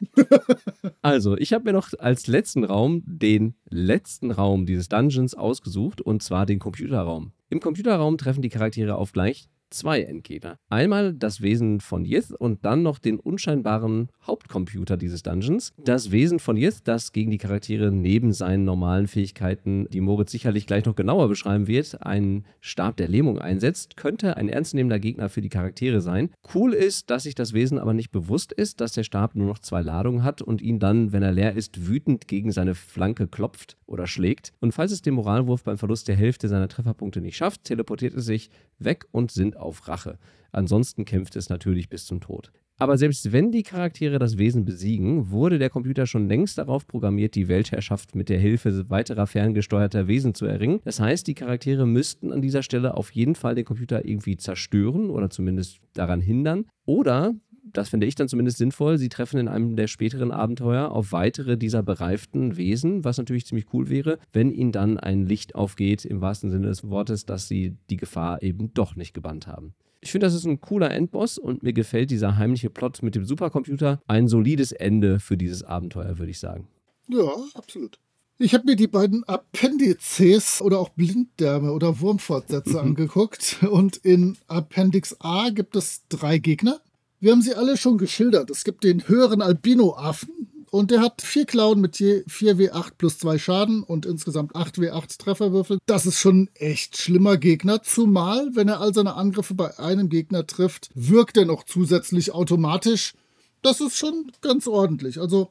also, 1.01 1.39
ich 1.39 1.55
habe 1.55 1.65
mir 1.65 1.73
noch 1.73 1.89
als 1.99 2.27
letzten 2.27 2.65
Raum 2.65 3.03
den 3.07 3.55
letzten 3.71 4.31
Raum 4.31 4.67
dieses 4.67 4.91
Dungeons 4.91 5.35
ausgesucht, 5.35 6.03
und 6.03 6.23
zwar 6.23 6.45
den 6.45 6.59
Computerraum. 6.59 7.33
Im 7.49 7.61
Computerraum 7.61 8.19
treffen 8.19 8.43
die 8.43 8.51
Charaktere 8.51 8.97
auf 8.97 9.13
gleich 9.13 9.49
zwei 9.71 10.03
Endgegner. 10.03 10.59
Einmal 10.69 11.15
das 11.15 11.41
Wesen 11.41 11.81
von 11.81 12.05
Yith 12.05 12.33
und 12.33 12.65
dann 12.65 12.83
noch 12.83 12.99
den 12.99 13.19
unscheinbaren 13.19 14.09
Hauptcomputer 14.27 14.97
dieses 14.97 15.23
Dungeons. 15.23 15.73
Das 15.79 16.11
Wesen 16.11 16.39
von 16.39 16.57
Yith, 16.57 16.83
das 16.85 17.13
gegen 17.13 17.31
die 17.31 17.39
Charaktere 17.39 17.91
neben 17.91 18.33
seinen 18.33 18.65
normalen 18.65 19.07
Fähigkeiten, 19.07 19.89
die 19.91 20.01
Moritz 20.01 20.33
sicherlich 20.33 20.67
gleich 20.67 20.85
noch 20.85 20.97
genauer 20.97 21.29
beschreiben 21.29 21.67
wird, 21.67 22.03
einen 22.05 22.45
Stab 22.61 22.97
der 22.97 23.09
Lähmung 23.09 23.39
einsetzt, 23.39 23.97
könnte 23.97 24.37
ein 24.37 24.49
ernstnehmender 24.49 24.99
Gegner 24.99 25.29
für 25.29 25.41
die 25.41 25.49
Charaktere 25.49 26.01
sein. 26.01 26.31
Cool 26.55 26.75
ist, 26.75 27.11
dass 27.11 27.23
sich 27.23 27.35
das 27.35 27.53
Wesen 27.53 27.79
aber 27.79 27.95
nicht 27.95 28.11
bewusst 28.11 28.53
ist, 28.53 28.81
dass 28.81 28.93
der 28.93 29.05
Stab 29.05 29.35
nur 29.35 29.47
noch 29.47 29.59
zwei 29.59 29.83
Ladungen 29.83 30.25
hat 30.25 30.43
und 30.43 30.63
ihn 30.63 30.79
dann, 30.79 31.13
wenn 31.13 31.23
er 31.23 31.33
leer 31.33 31.55
ist, 31.55 31.87
wütend 31.87 32.29
gegen 32.29 32.53
seine 32.53 32.75
Flanke 32.75 33.29
klopft 33.29 33.77
oder 33.87 34.07
schlägt. 34.07 34.53
Und 34.61 34.73
falls 34.73 34.93
es 34.93 35.03
den 35.03 35.15
Moralwurf 35.15 35.65
beim 35.65 35.79
Verlust 35.79 36.09
der 36.09 36.17
Hälfte 36.17 36.49
seiner 36.49 36.69
Trefferpunkte 36.69 37.21
nicht 37.21 37.37
schafft, 37.37 37.65
teleportiert 37.65 38.15
es 38.15 38.25
sich 38.25 38.51
weg 38.79 39.07
und 39.11 39.31
sind 39.31 39.57
auf 39.61 39.89
Rache. 39.89 40.19
Ansonsten 40.53 41.05
kämpft 41.05 41.37
es 41.37 41.49
natürlich 41.49 41.89
bis 41.89 42.07
zum 42.07 42.21
Tod. 42.21 42.51
Aber 42.81 42.97
selbst 42.97 43.31
wenn 43.31 43.53
die 43.53 43.63
Charaktere 43.63 44.19
das 44.19 44.39
Wesen 44.39 44.65
besiegen, 44.65 45.31
wurde 45.31 45.59
der 45.59 45.69
Computer 45.69 46.07
schon 46.07 46.29
längst 46.29 46.57
darauf 46.57 46.87
programmiert, 46.87 47.35
die 47.35 47.47
Weltherrschaft 47.47 48.15
mit 48.15 48.31
der 48.31 48.39
Hilfe 48.39 48.89
weiterer 48.89 49.27
ferngesteuerter 49.27 50.09
Wesen 50.09 50.33
zu 50.33 50.47
erringen. 50.47 50.81
Das 50.85 50.99
heißt, 50.99 51.27
die 51.27 51.35
Charaktere 51.35 51.87
müssten 51.87 52.33
an 52.33 52.41
dieser 52.41 52.63
Stelle 52.63 52.97
auf 52.97 53.11
jeden 53.11 53.35
Fall 53.35 53.55
den 53.55 53.67
Computer 53.67 54.07
irgendwie 54.07 54.39
zerstören 54.39 55.11
oder 55.11 55.29
zumindest 55.29 55.81
daran 55.93 56.23
hindern. 56.23 56.65
Oder 56.87 57.35
das 57.73 57.89
finde 57.89 58.07
ich 58.07 58.15
dann 58.15 58.29
zumindest 58.29 58.59
sinnvoll. 58.59 58.99
Sie 58.99 59.09
treffen 59.09 59.39
in 59.39 59.49
einem 59.49 59.77
der 59.77 59.87
späteren 59.87 60.33
Abenteuer 60.33 60.91
auf 60.91 61.13
weitere 61.13 61.57
dieser 61.57 61.83
bereiften 61.83 62.57
Wesen, 62.57 63.05
was 63.05 63.19
natürlich 63.19 63.47
ziemlich 63.47 63.67
cool 63.73 63.89
wäre, 63.89 64.19
wenn 64.33 64.51
ihnen 64.51 64.73
dann 64.73 64.99
ein 64.99 65.27
Licht 65.27 65.55
aufgeht, 65.55 66.05
im 66.05 66.21
wahrsten 66.21 66.51
Sinne 66.51 66.69
des 66.69 66.89
Wortes, 66.89 67.27
dass 67.27 67.49
sie 67.49 67.77
die 67.91 67.97
Gefahr 67.97 68.43
eben 68.43 68.73
doch 68.75 68.97
nicht 68.97 69.15
gebannt 69.15 69.47
haben. 69.47 69.75
Ich 70.03 70.13
finde, 70.13 70.27
das 70.27 70.35
ist 70.35 70.47
ein 70.47 70.61
cooler 70.61 70.91
Endboss 70.91 71.37
und 71.37 71.63
mir 71.63 71.75
gefällt 71.75 72.11
dieser 72.11 72.39
heimliche 72.39 72.71
Plot 72.71 73.03
mit 73.03 73.15
dem 73.15 73.27
Supercomputer. 73.27 74.01
Ein 74.07 74.29
solides 74.29 74.73
Ende 74.73 75.21
für 75.21 75.37
dieses 75.37 75.63
Abenteuer, 75.63 76.19
würde 76.19 76.31
ich 76.31 76.39
sagen. 76.39 76.69
Ja, 77.09 77.31
absolut. 77.55 77.99
Ich 78.39 78.55
habe 78.55 78.65
mir 78.65 78.77
die 78.77 78.87
beiden 78.87 79.23
Appendizes 79.25 80.63
oder 80.63 80.79
auch 80.79 80.89
Blinddärme 80.89 81.73
oder 81.73 82.01
Wurmfortsätze 82.01 82.81
angeguckt 82.81 83.59
und 83.71 83.99
in 83.99 84.39
Appendix 84.47 85.15
A 85.21 85.51
gibt 85.51 85.77
es 85.77 86.07
drei 86.09 86.39
Gegner. 86.39 86.81
Wir 87.23 87.33
haben 87.33 87.43
sie 87.43 87.55
alle 87.55 87.77
schon 87.77 87.99
geschildert. 87.99 88.49
Es 88.49 88.65
gibt 88.65 88.83
den 88.83 89.07
höheren 89.07 89.43
Albino-Affen 89.43 90.65
und 90.71 90.91
der 90.91 91.03
hat 91.03 91.21
vier 91.21 91.45
Klauen 91.45 91.79
mit 91.79 92.01
je 92.01 92.23
4W8 92.23 92.93
plus 92.97 93.19
2 93.19 93.39
Schaden 93.39 93.83
und 93.83 94.07
insgesamt 94.07 94.55
8W8 94.55 95.19
Trefferwürfel. 95.19 95.81
Das 95.85 96.07
ist 96.07 96.19
schon 96.19 96.45
ein 96.45 96.51
echt 96.55 96.97
schlimmer 96.97 97.37
Gegner, 97.37 97.83
zumal, 97.83 98.49
wenn 98.55 98.69
er 98.69 98.81
all 98.81 98.95
seine 98.95 99.17
Angriffe 99.17 99.53
bei 99.53 99.79
einem 99.79 100.09
Gegner 100.09 100.47
trifft, 100.47 100.89
wirkt 100.95 101.37
er 101.37 101.45
noch 101.45 101.65
zusätzlich 101.65 102.33
automatisch. 102.33 103.13
Das 103.61 103.83
ist 103.83 103.99
schon 103.99 104.33
ganz 104.41 104.67
ordentlich. 104.67 105.21
Also 105.21 105.51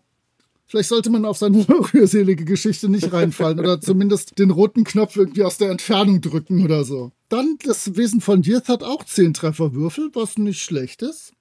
Vielleicht 0.65 0.89
sollte 0.89 1.09
man 1.09 1.25
auf 1.25 1.39
seine 1.39 1.67
rührselige 1.93 2.45
Geschichte 2.45 2.89
nicht 2.89 3.11
reinfallen 3.11 3.59
oder 3.59 3.81
zumindest 3.81 4.37
den 4.37 4.51
roten 4.51 4.83
Knopf 4.83 5.15
irgendwie 5.15 5.43
aus 5.43 5.57
der 5.57 5.71
Entfernung 5.71 6.21
drücken 6.21 6.63
oder 6.63 6.83
so. 6.83 7.11
Dann 7.27 7.57
das 7.63 7.95
Wesen 7.95 8.21
von 8.21 8.43
Yith 8.43 8.69
hat 8.69 8.83
auch 8.83 9.03
10 9.03 9.33
Trefferwürfel, 9.33 10.11
was 10.13 10.37
nicht 10.37 10.61
schlecht 10.61 11.01
ist. 11.01 11.33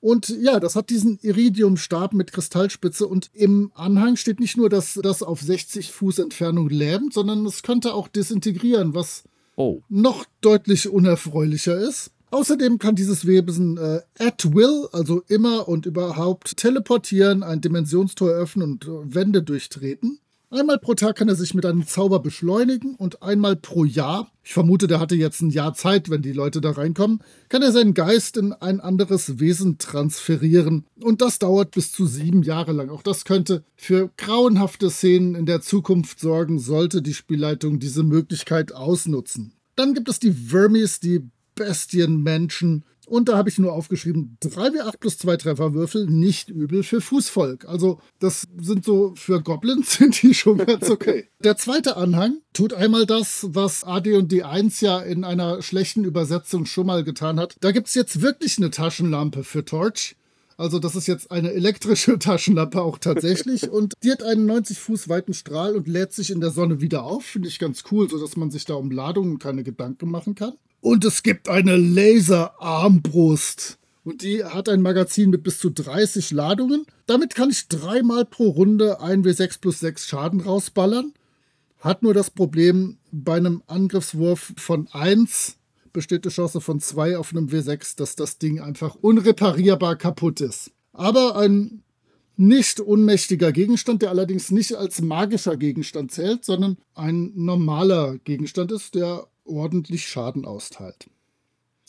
Und 0.00 0.30
ja, 0.40 0.60
das 0.60 0.76
hat 0.76 0.88
diesen 0.88 1.18
Iridiumstab 1.20 2.14
mit 2.14 2.32
Kristallspitze 2.32 3.06
und 3.06 3.30
im 3.34 3.70
Anhang 3.74 4.16
steht 4.16 4.40
nicht 4.40 4.56
nur, 4.56 4.70
dass 4.70 4.98
das 5.02 5.22
auf 5.22 5.40
60 5.42 5.92
Fuß 5.92 6.20
Entfernung 6.20 6.70
lähmt, 6.70 7.12
sondern 7.12 7.44
es 7.44 7.62
könnte 7.62 7.92
auch 7.94 8.08
desintegrieren, 8.08 8.94
was 8.94 9.24
Oh. 9.56 9.82
noch 9.90 10.24
deutlich 10.40 10.88
unerfreulicher 10.88 11.76
ist. 11.76 12.12
Außerdem 12.30 12.78
kann 12.78 12.94
dieses 12.94 13.26
Wesen 13.26 13.76
äh, 13.76 14.00
at 14.18 14.54
will, 14.54 14.88
also 14.92 15.22
immer 15.28 15.68
und 15.68 15.84
überhaupt 15.84 16.56
teleportieren, 16.56 17.42
ein 17.42 17.60
Dimensionstor 17.60 18.30
öffnen 18.30 18.72
und 18.72 18.84
äh, 18.84 19.14
Wände 19.14 19.42
durchtreten. 19.42 20.18
Einmal 20.52 20.80
pro 20.80 20.94
Tag 20.94 21.14
kann 21.14 21.28
er 21.28 21.36
sich 21.36 21.54
mit 21.54 21.64
einem 21.64 21.86
Zauber 21.86 22.18
beschleunigen 22.18 22.96
und 22.96 23.22
einmal 23.22 23.54
pro 23.54 23.84
Jahr, 23.84 24.32
ich 24.42 24.52
vermute, 24.52 24.88
der 24.88 24.98
hatte 24.98 25.14
jetzt 25.14 25.40
ein 25.42 25.50
Jahr 25.50 25.74
Zeit, 25.74 26.10
wenn 26.10 26.22
die 26.22 26.32
Leute 26.32 26.60
da 26.60 26.72
reinkommen, 26.72 27.22
kann 27.48 27.62
er 27.62 27.70
seinen 27.70 27.94
Geist 27.94 28.36
in 28.36 28.52
ein 28.52 28.80
anderes 28.80 29.38
Wesen 29.38 29.78
transferieren. 29.78 30.86
Und 31.00 31.20
das 31.20 31.38
dauert 31.38 31.70
bis 31.70 31.92
zu 31.92 32.04
sieben 32.04 32.42
Jahre 32.42 32.72
lang. 32.72 32.90
Auch 32.90 33.02
das 33.02 33.24
könnte 33.24 33.62
für 33.76 34.10
grauenhafte 34.16 34.90
Szenen 34.90 35.36
in 35.36 35.46
der 35.46 35.60
Zukunft 35.60 36.18
sorgen, 36.18 36.58
sollte 36.58 37.00
die 37.00 37.14
Spielleitung 37.14 37.78
diese 37.78 38.02
Möglichkeit 38.02 38.74
ausnutzen. 38.74 39.52
Dann 39.76 39.94
gibt 39.94 40.08
es 40.08 40.18
die 40.18 40.32
Vermis, 40.32 40.98
die 40.98 41.30
Bestienmenschen. 41.54 42.84
Und 43.10 43.28
da 43.28 43.36
habe 43.36 43.48
ich 43.48 43.58
nur 43.58 43.72
aufgeschrieben, 43.72 44.38
3W8 44.40 44.98
plus 45.00 45.18
2 45.18 45.36
Trefferwürfel, 45.36 46.06
nicht 46.06 46.48
übel 46.48 46.84
für 46.84 47.00
Fußvolk. 47.00 47.64
Also 47.64 47.98
das 48.20 48.46
sind 48.56 48.84
so 48.84 49.14
für 49.16 49.42
Goblins 49.42 49.94
sind 49.98 50.22
die 50.22 50.32
schon 50.32 50.58
ganz 50.58 50.88
okay. 50.88 51.26
Der 51.42 51.56
zweite 51.56 51.96
Anhang 51.96 52.38
tut 52.52 52.72
einmal 52.72 53.06
das, 53.06 53.48
was 53.50 53.82
AD 53.82 54.14
und 54.14 54.32
D1 54.32 54.84
ja 54.84 55.00
in 55.00 55.24
einer 55.24 55.60
schlechten 55.60 56.04
Übersetzung 56.04 56.66
schon 56.66 56.86
mal 56.86 57.02
getan 57.02 57.40
hat. 57.40 57.56
Da 57.60 57.72
gibt 57.72 57.88
es 57.88 57.94
jetzt 57.94 58.22
wirklich 58.22 58.58
eine 58.58 58.70
Taschenlampe 58.70 59.42
für 59.42 59.64
Torch. 59.64 60.14
Also 60.56 60.78
das 60.78 60.94
ist 60.94 61.08
jetzt 61.08 61.32
eine 61.32 61.52
elektrische 61.52 62.16
Taschenlampe 62.20 62.80
auch 62.80 62.98
tatsächlich 62.98 63.68
und 63.68 63.94
die 64.04 64.12
hat 64.12 64.22
einen 64.22 64.46
90 64.46 64.78
Fuß 64.78 65.08
weiten 65.08 65.34
Strahl 65.34 65.74
und 65.74 65.88
lädt 65.88 66.12
sich 66.12 66.30
in 66.30 66.40
der 66.40 66.50
Sonne 66.50 66.80
wieder 66.80 67.02
auf. 67.02 67.24
Finde 67.24 67.48
ich 67.48 67.58
ganz 67.58 67.82
cool, 67.90 68.08
sodass 68.08 68.36
man 68.36 68.52
sich 68.52 68.66
da 68.66 68.74
um 68.74 68.92
Ladungen 68.92 69.40
keine 69.40 69.64
Gedanken 69.64 70.08
machen 70.12 70.36
kann. 70.36 70.52
Und 70.80 71.04
es 71.04 71.22
gibt 71.22 71.48
eine 71.48 71.76
Laserarmbrust. 71.76 73.78
Und 74.02 74.22
die 74.22 74.44
hat 74.44 74.68
ein 74.68 74.82
Magazin 74.82 75.30
mit 75.30 75.42
bis 75.42 75.58
zu 75.58 75.70
30 75.70 76.30
Ladungen. 76.30 76.86
Damit 77.06 77.34
kann 77.34 77.50
ich 77.50 77.68
dreimal 77.68 78.24
pro 78.24 78.48
Runde 78.48 79.00
1W6 79.00 79.60
plus 79.60 79.80
6 79.80 80.06
Schaden 80.06 80.40
rausballern. 80.40 81.12
Hat 81.78 82.02
nur 82.02 82.14
das 82.14 82.30
Problem, 82.30 82.98
bei 83.12 83.36
einem 83.36 83.62
Angriffswurf 83.66 84.52
von 84.56 84.88
1 84.92 85.56
besteht 85.92 86.24
die 86.24 86.30
Chance 86.30 86.60
von 86.60 86.80
2 86.80 87.18
auf 87.18 87.32
einem 87.32 87.48
W6, 87.48 87.96
dass 87.96 88.16
das 88.16 88.38
Ding 88.38 88.60
einfach 88.60 88.94
unreparierbar 88.94 89.96
kaputt 89.96 90.40
ist. 90.40 90.70
Aber 90.92 91.36
ein 91.36 91.82
nicht 92.36 92.80
unmächtiger 92.80 93.52
Gegenstand, 93.52 94.02
der 94.02 94.10
allerdings 94.10 94.50
nicht 94.50 94.74
als 94.74 95.02
magischer 95.02 95.56
Gegenstand 95.56 96.10
zählt, 96.10 96.44
sondern 96.44 96.78
ein 96.94 97.32
normaler 97.34 98.16
Gegenstand 98.24 98.72
ist, 98.72 98.94
der 98.94 99.26
ordentlich 99.44 100.06
Schaden 100.06 100.44
austeilt. 100.44 101.10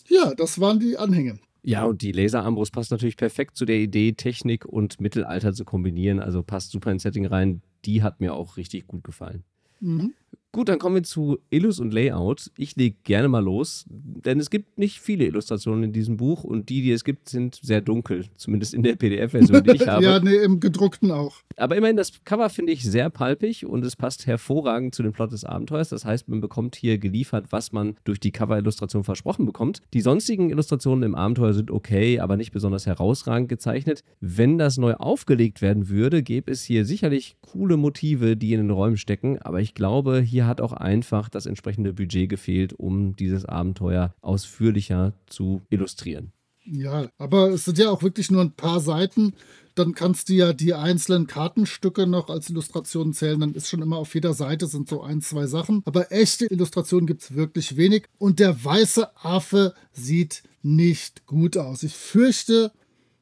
Ja, 0.08 0.34
das 0.36 0.60
waren 0.60 0.80
die 0.80 0.98
Anhänge. 0.98 1.40
Ja, 1.64 1.86
und 1.86 2.02
die 2.02 2.12
Laserarmbrust 2.12 2.74
passt 2.74 2.92
natürlich 2.92 3.18
perfekt 3.18 3.56
zu 3.56 3.66
der 3.66 3.78
Idee, 3.78 4.14
Technik 4.14 4.66
und 4.66 5.00
Mittelalter 5.00 5.54
zu 5.54 5.64
kombinieren. 5.64 6.20
Also 6.20 6.42
passt 6.42 6.72
super 6.72 6.92
ins 6.92 7.04
Setting 7.04 7.26
rein. 7.28 7.62
Die 7.86 8.02
hat 8.02 8.20
mir 8.20 8.34
auch 8.34 8.58
richtig 8.58 8.88
gut 8.88 9.04
gefallen. 9.04 9.44
Mhm. 9.80 10.14
Gut, 10.54 10.68
dann 10.68 10.80
kommen 10.80 10.96
wir 10.96 11.04
zu 11.04 11.40
Illus 11.50 11.80
und 11.80 11.94
Layout. 11.94 12.52
Ich 12.58 12.76
lege 12.76 12.98
gerne 13.06 13.30
mal 13.30 13.42
los, 13.42 13.86
denn 13.88 14.38
es 14.38 14.50
gibt 14.50 14.78
nicht 14.78 15.00
viele 15.00 15.24
Illustrationen 15.24 15.84
in 15.86 15.94
diesem 15.94 16.18
Buch 16.18 16.44
und 16.44 16.68
die, 16.68 16.82
die 16.82 16.92
es 16.92 17.06
gibt, 17.06 17.30
sind 17.30 17.58
sehr 17.62 17.80
dunkel, 17.80 18.26
zumindest 18.36 18.74
in 18.74 18.84
der 18.84 18.98
PDF-Version, 18.98 19.64
die 19.64 19.72
ich 19.72 19.88
habe. 19.88 20.04
ja, 20.04 20.20
nee, 20.20 20.36
im 20.36 20.60
gedruckten 20.60 21.10
auch. 21.12 21.38
Aber 21.56 21.78
immerhin, 21.78 21.96
das 21.96 22.26
Cover 22.26 22.50
finde 22.50 22.74
ich 22.74 22.84
sehr 22.84 23.10
palpig 23.10 23.66
und 23.66 23.86
es 23.86 23.96
passt 23.96 24.28
hervorragend 24.28 24.94
zu 24.94 25.04
dem 25.04 25.14
Plot 25.14 25.32
des 25.32 25.46
Abenteuers. 25.46 25.88
Das 25.88 26.04
heißt, 26.04 26.28
man 26.28 26.42
bekommt 26.42 26.76
hier 26.76 26.98
geliefert, 26.98 27.46
was 27.52 27.72
man 27.72 27.96
durch 28.04 28.20
die 28.20 28.32
Cover-Illustration 28.32 29.06
versprochen 29.06 29.46
bekommt. 29.46 29.82
Die 29.94 30.02
sonstigen 30.02 30.50
Illustrationen 30.50 31.04
im 31.04 31.16
Abenteuer 31.16 31.54
sind 31.54 31.72
okay, 31.72 32.20
aber 32.20 32.36
nicht 32.36 32.52
besonders 32.52 32.86
herausragend 32.86 33.48
gezeichnet. 33.48 34.04
Wenn 34.20 34.58
das 34.58 34.78
neu 34.78 34.96
aufgelegt 34.96 35.62
werden 35.62 35.88
würde, 35.88 36.24
gäbe 36.24 36.52
es 36.52 36.64
hier 36.64 36.84
sicherlich 36.84 37.38
coole 37.40 37.78
Motive, 37.78 38.36
die 38.36 38.52
in 38.52 38.60
den 38.60 38.72
Räumen 38.72 38.98
stecken, 38.98 39.40
aber 39.42 39.62
ich 39.62 39.76
glaube, 39.76 40.20
hier 40.20 40.41
hat 40.48 40.62
auch 40.62 40.74
einfach 40.74 41.30
das 41.30 41.46
entsprechende 41.46 41.94
Budget 41.94 42.30
gefehlt, 42.30 42.74
um 42.74 43.16
dieses 43.16 43.46
Abenteuer 43.46 44.14
ausführlicher 44.22 45.14
zu 45.28 45.62
illustrieren. 45.70 46.32
Ja, 46.64 47.10
aber 47.18 47.50
es 47.50 47.66
sind 47.66 47.78
ja 47.78 47.90
auch 47.90 48.04
wirklich 48.04 48.30
nur 48.30 48.42
ein 48.42 48.52
paar 48.52 48.80
Seiten. 48.80 49.34
Dann 49.74 49.96
kannst 49.96 50.30
du 50.30 50.34
ja 50.34 50.54
die 50.54 50.74
einzelnen 50.74 51.28
Kartenstücke 51.28 52.06
noch 52.06 52.30
als 52.30 52.50
Illustrationen 52.50 53.14
zählen. 53.14 53.40
Dann 53.40 53.54
ist 53.54 53.68
schon 53.68 53.82
immer 53.82 53.98
auf 53.98 54.14
jeder 54.14 54.34
Seite 54.34 54.68
sind 54.68 54.88
so 54.88 55.02
ein, 55.02 55.22
zwei 55.22 55.48
Sachen. 55.48 55.82
Aber 55.86 56.12
echte 56.12 56.46
Illustrationen 56.46 57.08
gibt 57.08 57.24
es 57.24 57.36
wirklich 57.36 57.78
wenig. 57.78 58.06
Und 58.18 58.40
der 58.40 58.64
weiße 58.64 59.10
Affe 59.24 59.74
sieht 59.92 60.44
nicht 60.62 61.26
gut 61.26 61.58
aus. 61.58 61.84
Ich 61.84 61.96
fürchte 61.96 62.72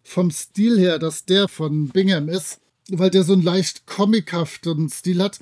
vom 0.03 0.31
Stil 0.31 0.77
her, 0.79 0.99
dass 0.99 1.25
der 1.25 1.47
von 1.47 1.89
Bingham 1.89 2.29
ist, 2.29 2.59
weil 2.89 3.11
der 3.11 3.23
so 3.23 3.33
einen 3.33 3.43
leicht 3.43 3.85
comichaften 3.85 4.89
Stil 4.89 5.21
hat. 5.21 5.39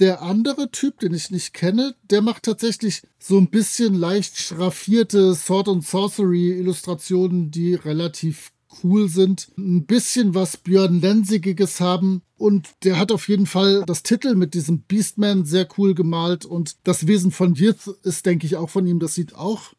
Der 0.00 0.22
andere 0.22 0.70
Typ, 0.70 0.98
den 1.00 1.12
ich 1.12 1.30
nicht 1.30 1.52
kenne, 1.52 1.94
der 2.08 2.22
macht 2.22 2.44
tatsächlich 2.44 3.02
so 3.18 3.36
ein 3.36 3.50
bisschen 3.50 3.94
leicht 3.94 4.38
schraffierte 4.38 5.34
Sword 5.34 5.68
and 5.68 5.86
Sorcery 5.86 6.58
Illustrationen, 6.58 7.50
die 7.50 7.74
relativ 7.74 8.50
cool 8.82 9.10
sind. 9.10 9.48
Ein 9.58 9.84
bisschen 9.84 10.34
was 10.34 10.56
Björn 10.56 11.02
Lensigiges 11.02 11.80
haben. 11.80 12.22
Und 12.38 12.70
der 12.82 12.98
hat 12.98 13.12
auf 13.12 13.28
jeden 13.28 13.44
Fall 13.44 13.84
das 13.86 14.02
Titel 14.02 14.36
mit 14.36 14.54
diesem 14.54 14.80
Beastman 14.80 15.44
sehr 15.44 15.68
cool 15.76 15.94
gemalt. 15.94 16.46
Und 16.46 16.76
das 16.84 17.06
Wesen 17.06 17.30
von 17.30 17.54
Yith 17.54 17.90
ist, 18.02 18.24
denke 18.24 18.46
ich, 18.46 18.56
auch 18.56 18.70
von 18.70 18.86
ihm. 18.86 19.00
Das 19.00 19.14
sieht 19.14 19.34
auch 19.34 19.74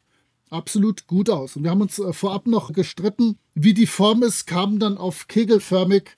absolut 0.50 1.08
gut 1.08 1.30
aus. 1.30 1.56
Und 1.56 1.64
wir 1.64 1.70
haben 1.72 1.80
uns 1.80 1.98
äh, 1.98 2.12
vorab 2.12 2.46
noch 2.46 2.72
gestritten, 2.72 3.38
wie 3.54 3.74
die 3.74 3.86
Form 3.86 4.22
ist, 4.22 4.46
kam 4.46 4.78
dann 4.78 4.98
auf 4.98 5.26
kegelförmig. 5.26 6.16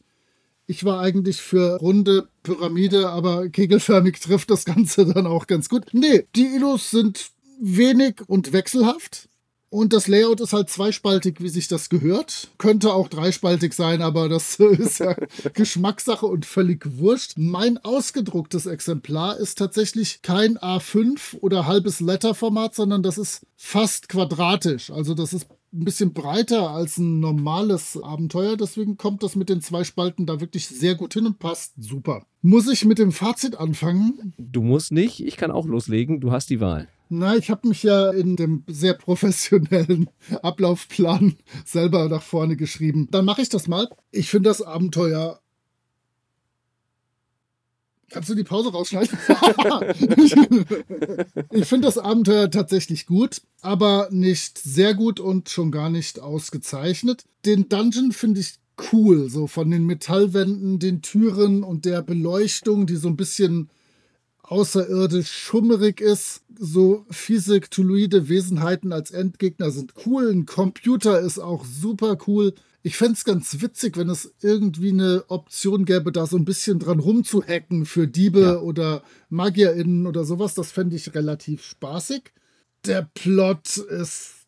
Ich 0.67 0.85
war 0.85 1.01
eigentlich 1.01 1.43
für 1.43 1.77
runde 1.77 2.29
Pyramide, 2.43 3.11
aber 3.11 3.49
kegelförmig 3.49 4.19
trifft 4.21 4.51
das 4.51 4.65
Ganze 4.65 5.07
dann 5.15 5.27
auch 5.27 5.47
ganz 5.47 5.69
gut. 5.69 5.87
Nee, 5.93 6.27
die 6.35 6.47
Illus 6.55 6.91
sind 6.91 7.31
wenig 7.61 8.17
und 8.27 8.53
wechselhaft. 8.53 9.29
Und 9.75 9.93
das 9.93 10.07
Layout 10.07 10.41
ist 10.41 10.53
halt 10.53 10.71
zweispaltig, 10.71 11.41
wie 11.41 11.49
sich 11.49 11.67
das 11.67 11.89
gehört. 11.89 12.47
Könnte 12.59 12.93
auch 12.93 13.09
dreispaltig 13.09 13.75
sein, 13.75 14.03
aber 14.03 14.29
das 14.29 14.55
ist 14.61 15.01
ja 15.01 15.17
Geschmackssache 15.53 16.27
und 16.27 16.47
völlig 16.47 16.87
wurscht. 16.99 17.33
Mein 17.39 17.79
ausgedrucktes 17.79 18.67
Exemplar 18.67 19.37
ist 19.37 19.59
tatsächlich 19.59 20.23
kein 20.23 20.59
A5 20.59 21.41
oder 21.41 21.67
halbes 21.67 21.99
Letterformat, 21.99 22.77
sondern 22.77 23.03
das 23.03 23.19
ist 23.19 23.45
fast 23.57 24.09
quadratisch. 24.09 24.93
Also 24.93 25.13
das 25.15 25.33
ist 25.33 25.49
ein 25.75 25.85
bisschen 25.85 26.13
breiter 26.13 26.71
als 26.71 26.99
ein 26.99 27.21
normales 27.21 28.01
Abenteuer. 28.01 28.57
Deswegen 28.57 28.97
kommt 28.97 29.23
das 29.23 29.37
mit 29.37 29.49
den 29.49 29.61
zwei 29.61 29.85
Spalten 29.85 30.27
da 30.27 30.41
wirklich 30.41 30.69
sehr 30.69 30.95
gut 30.95 31.15
hin 31.15 31.27
und 31.27 31.39
passt 31.39 31.75
super. 31.77 32.25
Muss 32.43 32.69
ich 32.69 32.85
mit 32.85 32.99
dem 32.99 33.13
Fazit 33.13 33.57
anfangen? 33.57 34.35
Du 34.39 34.63
musst 34.63 34.93
nicht, 34.93 35.25
ich 35.25 35.37
kann 35.37 35.51
auch 35.51 35.67
loslegen, 35.67 36.21
du 36.21 36.31
hast 36.31 36.51
die 36.51 36.61
Wahl. 36.61 36.89
Na, 37.11 37.37
ich 37.37 37.51
habe 37.51 37.69
mich 37.69 37.83
ja 37.83 38.11
in 38.11 38.37
dem 38.37 38.65
sehr 38.67 38.95
professionellen 38.95 40.09
Ablaufplan 40.43 41.37
selber 41.65 42.09
nach 42.09 42.23
vorne 42.23 42.57
geschrieben. 42.57 43.09
Dann 43.11 43.25
mache 43.25 43.43
ich 43.43 43.49
das 43.49 43.69
mal. 43.69 43.89
Ich 44.11 44.31
finde 44.31 44.51
das 44.51 44.63
Abenteuer. 44.63 45.41
Kannst 48.15 48.29
du 48.29 48.37
die 48.37 48.45
Pause 48.45 48.71
rausschneiden? 48.71 49.19
ich 51.51 51.67
finde 51.67 51.89
das 51.89 51.99
Abenteuer 51.99 52.49
tatsächlich 52.49 53.07
gut, 53.07 53.43
aber 53.61 54.07
nicht 54.13 54.57
sehr 54.57 54.95
gut 54.95 55.19
und 55.19 55.51
schon 55.51 55.73
gar 55.73 55.91
nicht 55.91 56.21
ausgezeichnet. 56.21 57.25
Den 57.45 57.69
Dungeon 57.69 58.13
finde 58.13 58.39
ich 58.39 58.55
cool, 58.93 59.29
so 59.29 59.49
von 59.49 59.69
den 59.69 59.85
Metallwänden, 59.85 60.79
den 60.79 61.03
Türen 61.03 61.65
und 61.65 61.87
der 61.87 62.03
Beleuchtung, 62.03 62.87
die 62.87 62.95
so 62.95 63.09
ein 63.09 63.17
bisschen 63.17 63.69
außerirdisch 64.45 65.31
schummerig 65.33 66.01
ist. 66.01 66.43
So 66.59 67.05
fiese 67.11 67.61
Cthulhuide 67.61 68.29
Wesenheiten 68.29 68.93
als 68.93 69.11
Endgegner 69.11 69.71
sind 69.71 69.95
cool. 70.07 70.31
Ein 70.31 70.47
Computer 70.47 71.21
ist 71.21 71.39
auch 71.39 71.65
super 71.65 72.17
cool. 72.27 72.55
Ich 72.83 72.97
fände 72.97 73.15
es 73.15 73.25
ganz 73.25 73.61
witzig, 73.63 73.97
wenn 73.97 74.11
es 74.11 74.35
irgendwie 74.43 74.91
eine 74.91 75.25
Option 75.29 75.87
gäbe, 75.87 76.13
da 76.13 76.27
so 76.27 76.37
ein 76.37 76.45
bisschen 76.45 76.79
dran 76.79 77.01
rumzuhacken 77.01 77.87
für 77.87 78.07
Diebe 78.07 78.41
Ja. 78.43 78.59
oder 78.59 79.03
MagierInnen 79.31 80.07
oder 80.07 80.25
sowas. 80.25 80.55
Das 80.55 80.71
fände 80.71 80.95
ich 80.95 81.15
relativ 81.15 81.65
spaßig. 81.65 82.33
Der 82.85 83.09
Plot 83.15 83.79
ist 83.79 84.44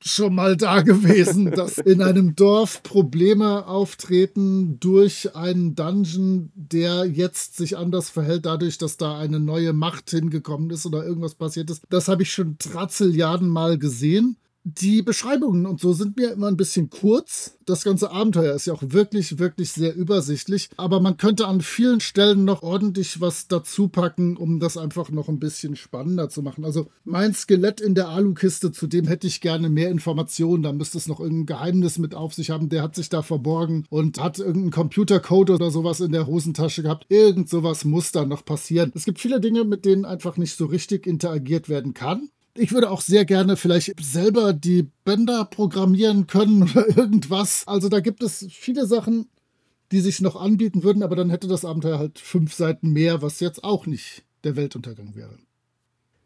schon 0.00 0.34
mal 0.34 0.56
da 0.56 0.82
gewesen, 0.82 1.50
dass 1.54 1.78
in 1.78 2.02
einem 2.02 2.36
Dorf 2.36 2.82
Probleme 2.82 3.66
auftreten 3.66 4.78
durch 4.80 5.34
einen 5.34 5.74
Dungeon, 5.74 6.50
der 6.54 7.04
jetzt 7.04 7.56
sich 7.56 7.76
anders 7.76 8.10
verhält, 8.10 8.46
dadurch, 8.46 8.78
dass 8.78 8.96
da 8.96 9.18
eine 9.18 9.40
neue 9.40 9.72
Macht 9.72 10.10
hingekommen 10.10 10.70
ist 10.70 10.86
oder 10.86 11.04
irgendwas 11.04 11.34
passiert 11.34 11.70
ist. 11.70 11.82
Das 11.90 12.08
habe 12.08 12.22
ich 12.22 12.32
schon 12.32 12.58
Trazilliarden 12.58 13.48
mal 13.48 13.78
gesehen 13.78 14.36
die 14.76 15.02
Beschreibungen 15.02 15.66
und 15.66 15.80
so 15.80 15.92
sind 15.92 16.16
mir 16.16 16.32
immer 16.32 16.48
ein 16.48 16.56
bisschen 16.56 16.90
kurz. 16.90 17.56
Das 17.64 17.84
ganze 17.84 18.10
Abenteuer 18.10 18.54
ist 18.54 18.66
ja 18.66 18.74
auch 18.74 18.82
wirklich, 18.82 19.38
wirklich 19.38 19.72
sehr 19.72 19.94
übersichtlich. 19.94 20.68
Aber 20.76 21.00
man 21.00 21.16
könnte 21.16 21.46
an 21.46 21.60
vielen 21.60 22.00
Stellen 22.00 22.44
noch 22.44 22.62
ordentlich 22.62 23.20
was 23.20 23.48
dazu 23.48 23.88
packen, 23.88 24.36
um 24.36 24.60
das 24.60 24.76
einfach 24.76 25.10
noch 25.10 25.28
ein 25.28 25.38
bisschen 25.38 25.76
spannender 25.76 26.28
zu 26.28 26.42
machen. 26.42 26.64
Also 26.64 26.88
mein 27.04 27.34
Skelett 27.34 27.80
in 27.80 27.94
der 27.94 28.08
Alukiste, 28.08 28.72
zu 28.72 28.86
dem 28.86 29.06
hätte 29.06 29.26
ich 29.26 29.40
gerne 29.40 29.68
mehr 29.70 29.90
Informationen. 29.90 30.62
Da 30.62 30.72
müsste 30.72 30.98
es 30.98 31.08
noch 31.08 31.20
irgendein 31.20 31.46
Geheimnis 31.46 31.98
mit 31.98 32.14
auf 32.14 32.34
sich 32.34 32.50
haben. 32.50 32.68
Der 32.68 32.82
hat 32.82 32.94
sich 32.94 33.08
da 33.08 33.22
verborgen 33.22 33.86
und 33.88 34.20
hat 34.20 34.38
irgendeinen 34.38 34.70
Computercode 34.70 35.50
oder 35.50 35.70
sowas 35.70 36.00
in 36.00 36.12
der 36.12 36.26
Hosentasche 36.26 36.82
gehabt. 36.82 37.06
Irgend 37.08 37.48
sowas 37.48 37.84
muss 37.84 38.12
da 38.12 38.24
noch 38.24 38.44
passieren. 38.44 38.92
Es 38.94 39.04
gibt 39.04 39.18
viele 39.18 39.40
Dinge, 39.40 39.64
mit 39.64 39.84
denen 39.84 40.04
einfach 40.04 40.36
nicht 40.36 40.56
so 40.56 40.66
richtig 40.66 41.06
interagiert 41.06 41.68
werden 41.68 41.94
kann. 41.94 42.30
Ich 42.58 42.72
würde 42.72 42.90
auch 42.90 43.00
sehr 43.00 43.24
gerne 43.24 43.56
vielleicht 43.56 43.94
selber 44.00 44.52
die 44.52 44.88
Bänder 45.04 45.44
programmieren 45.44 46.26
können 46.26 46.62
oder 46.70 46.96
irgendwas. 46.96 47.66
Also 47.66 47.88
da 47.88 48.00
gibt 48.00 48.22
es 48.22 48.46
viele 48.50 48.86
Sachen, 48.86 49.28
die 49.92 50.00
sich 50.00 50.20
noch 50.20 50.36
anbieten 50.36 50.82
würden, 50.82 51.02
aber 51.02 51.16
dann 51.16 51.30
hätte 51.30 51.48
das 51.48 51.64
Abenteuer 51.64 51.98
halt 51.98 52.18
fünf 52.18 52.52
Seiten 52.52 52.90
mehr, 52.90 53.22
was 53.22 53.40
jetzt 53.40 53.64
auch 53.64 53.86
nicht 53.86 54.24
der 54.44 54.56
Weltuntergang 54.56 55.14
wäre. 55.14 55.38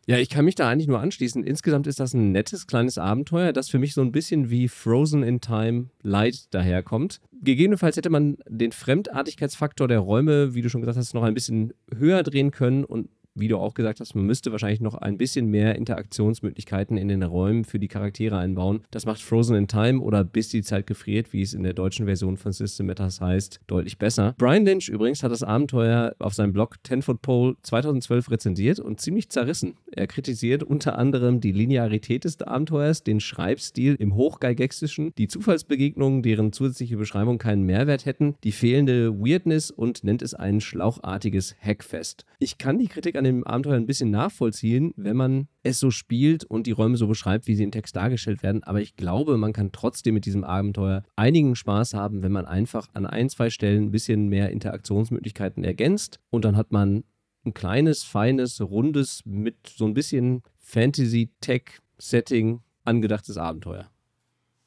Ja, 0.06 0.18
ich 0.18 0.30
kann 0.30 0.44
mich 0.44 0.56
da 0.56 0.68
eigentlich 0.68 0.88
nur 0.88 0.98
anschließen. 0.98 1.44
Insgesamt 1.44 1.86
ist 1.86 2.00
das 2.00 2.12
ein 2.12 2.32
nettes 2.32 2.66
kleines 2.66 2.98
Abenteuer, 2.98 3.52
das 3.52 3.68
für 3.68 3.78
mich 3.78 3.94
so 3.94 4.00
ein 4.00 4.10
bisschen 4.10 4.50
wie 4.50 4.66
Frozen 4.66 5.22
in 5.22 5.40
Time 5.40 5.90
Light 6.02 6.52
daherkommt. 6.52 7.20
Gegebenenfalls 7.40 7.96
hätte 7.96 8.10
man 8.10 8.36
den 8.48 8.72
Fremdartigkeitsfaktor 8.72 9.86
der 9.86 10.00
Räume, 10.00 10.54
wie 10.54 10.62
du 10.62 10.70
schon 10.70 10.80
gesagt 10.80 10.98
hast, 10.98 11.14
noch 11.14 11.22
ein 11.22 11.34
bisschen 11.34 11.72
höher 11.94 12.24
drehen 12.24 12.50
können 12.50 12.84
und 12.84 13.10
wie 13.34 13.48
du 13.48 13.56
auch 13.56 13.74
gesagt 13.74 14.00
hast, 14.00 14.14
man 14.14 14.26
müsste 14.26 14.52
wahrscheinlich 14.52 14.80
noch 14.80 14.94
ein 14.94 15.16
bisschen 15.16 15.46
mehr 15.46 15.76
Interaktionsmöglichkeiten 15.76 16.96
in 16.96 17.08
den 17.08 17.22
Räumen 17.22 17.64
für 17.64 17.78
die 17.78 17.88
Charaktere 17.88 18.36
einbauen. 18.38 18.82
Das 18.90 19.06
macht 19.06 19.22
Frozen 19.22 19.56
in 19.56 19.68
Time 19.68 20.00
oder 20.00 20.24
Bis 20.24 20.48
die 20.48 20.62
Zeit 20.62 20.86
gefriert, 20.86 21.32
wie 21.32 21.42
es 21.42 21.54
in 21.54 21.62
der 21.62 21.72
deutschen 21.72 22.06
Version 22.06 22.36
von 22.36 22.52
System 22.52 22.86
Matters 22.86 23.20
heißt, 23.20 23.60
deutlich 23.66 23.98
besser. 23.98 24.34
Brian 24.38 24.64
Lynch 24.64 24.88
übrigens 24.88 25.22
hat 25.22 25.32
das 25.32 25.42
Abenteuer 25.42 26.14
auf 26.18 26.34
seinem 26.34 26.52
Blog 26.52 26.82
Ten 26.82 27.02
Foot 27.02 27.22
Pole 27.22 27.56
2012 27.62 28.30
rezensiert 28.30 28.80
und 28.80 29.00
ziemlich 29.00 29.30
zerrissen. 29.30 29.74
Er 29.90 30.06
kritisiert 30.06 30.62
unter 30.62 30.98
anderem 30.98 31.40
die 31.40 31.52
Linearität 31.52 32.24
des 32.24 32.40
Abenteuers, 32.42 33.02
den 33.02 33.20
Schreibstil 33.20 33.96
im 33.98 34.14
Hochgeigexischen, 34.14 35.12
die 35.16 35.28
Zufallsbegegnungen, 35.28 36.22
deren 36.22 36.52
zusätzliche 36.52 36.96
Beschreibung 36.96 37.38
keinen 37.38 37.64
Mehrwert 37.64 38.06
hätten, 38.06 38.34
die 38.44 38.52
fehlende 38.52 39.18
Weirdness 39.18 39.70
und 39.70 40.04
nennt 40.04 40.22
es 40.22 40.34
ein 40.34 40.60
schlauchartiges 40.60 41.56
Hackfest. 41.60 42.24
Ich 42.38 42.58
kann 42.58 42.78
die 42.78 42.88
Kritik 42.88 43.16
an 43.16 43.21
dem 43.24 43.44
Abenteuer 43.44 43.76
ein 43.76 43.86
bisschen 43.86 44.10
nachvollziehen, 44.10 44.92
wenn 44.96 45.16
man 45.16 45.48
es 45.62 45.78
so 45.78 45.90
spielt 45.90 46.44
und 46.44 46.66
die 46.66 46.72
Räume 46.72 46.96
so 46.96 47.06
beschreibt, 47.06 47.46
wie 47.46 47.54
sie 47.54 47.64
im 47.64 47.70
Text 47.70 47.96
dargestellt 47.96 48.42
werden. 48.42 48.62
Aber 48.62 48.80
ich 48.80 48.96
glaube, 48.96 49.36
man 49.36 49.52
kann 49.52 49.72
trotzdem 49.72 50.14
mit 50.14 50.26
diesem 50.26 50.44
Abenteuer 50.44 51.02
einigen 51.16 51.56
Spaß 51.56 51.94
haben, 51.94 52.22
wenn 52.22 52.32
man 52.32 52.46
einfach 52.46 52.88
an 52.94 53.06
ein, 53.06 53.28
zwei 53.28 53.50
Stellen 53.50 53.84
ein 53.84 53.90
bisschen 53.90 54.28
mehr 54.28 54.50
Interaktionsmöglichkeiten 54.50 55.64
ergänzt. 55.64 56.20
Und 56.30 56.44
dann 56.44 56.56
hat 56.56 56.72
man 56.72 57.04
ein 57.44 57.54
kleines, 57.54 58.02
feines, 58.02 58.60
rundes, 58.60 59.22
mit 59.24 59.56
so 59.66 59.84
ein 59.84 59.94
bisschen 59.94 60.42
Fantasy-Tech-Setting 60.58 62.60
angedachtes 62.84 63.36
Abenteuer. 63.36 63.90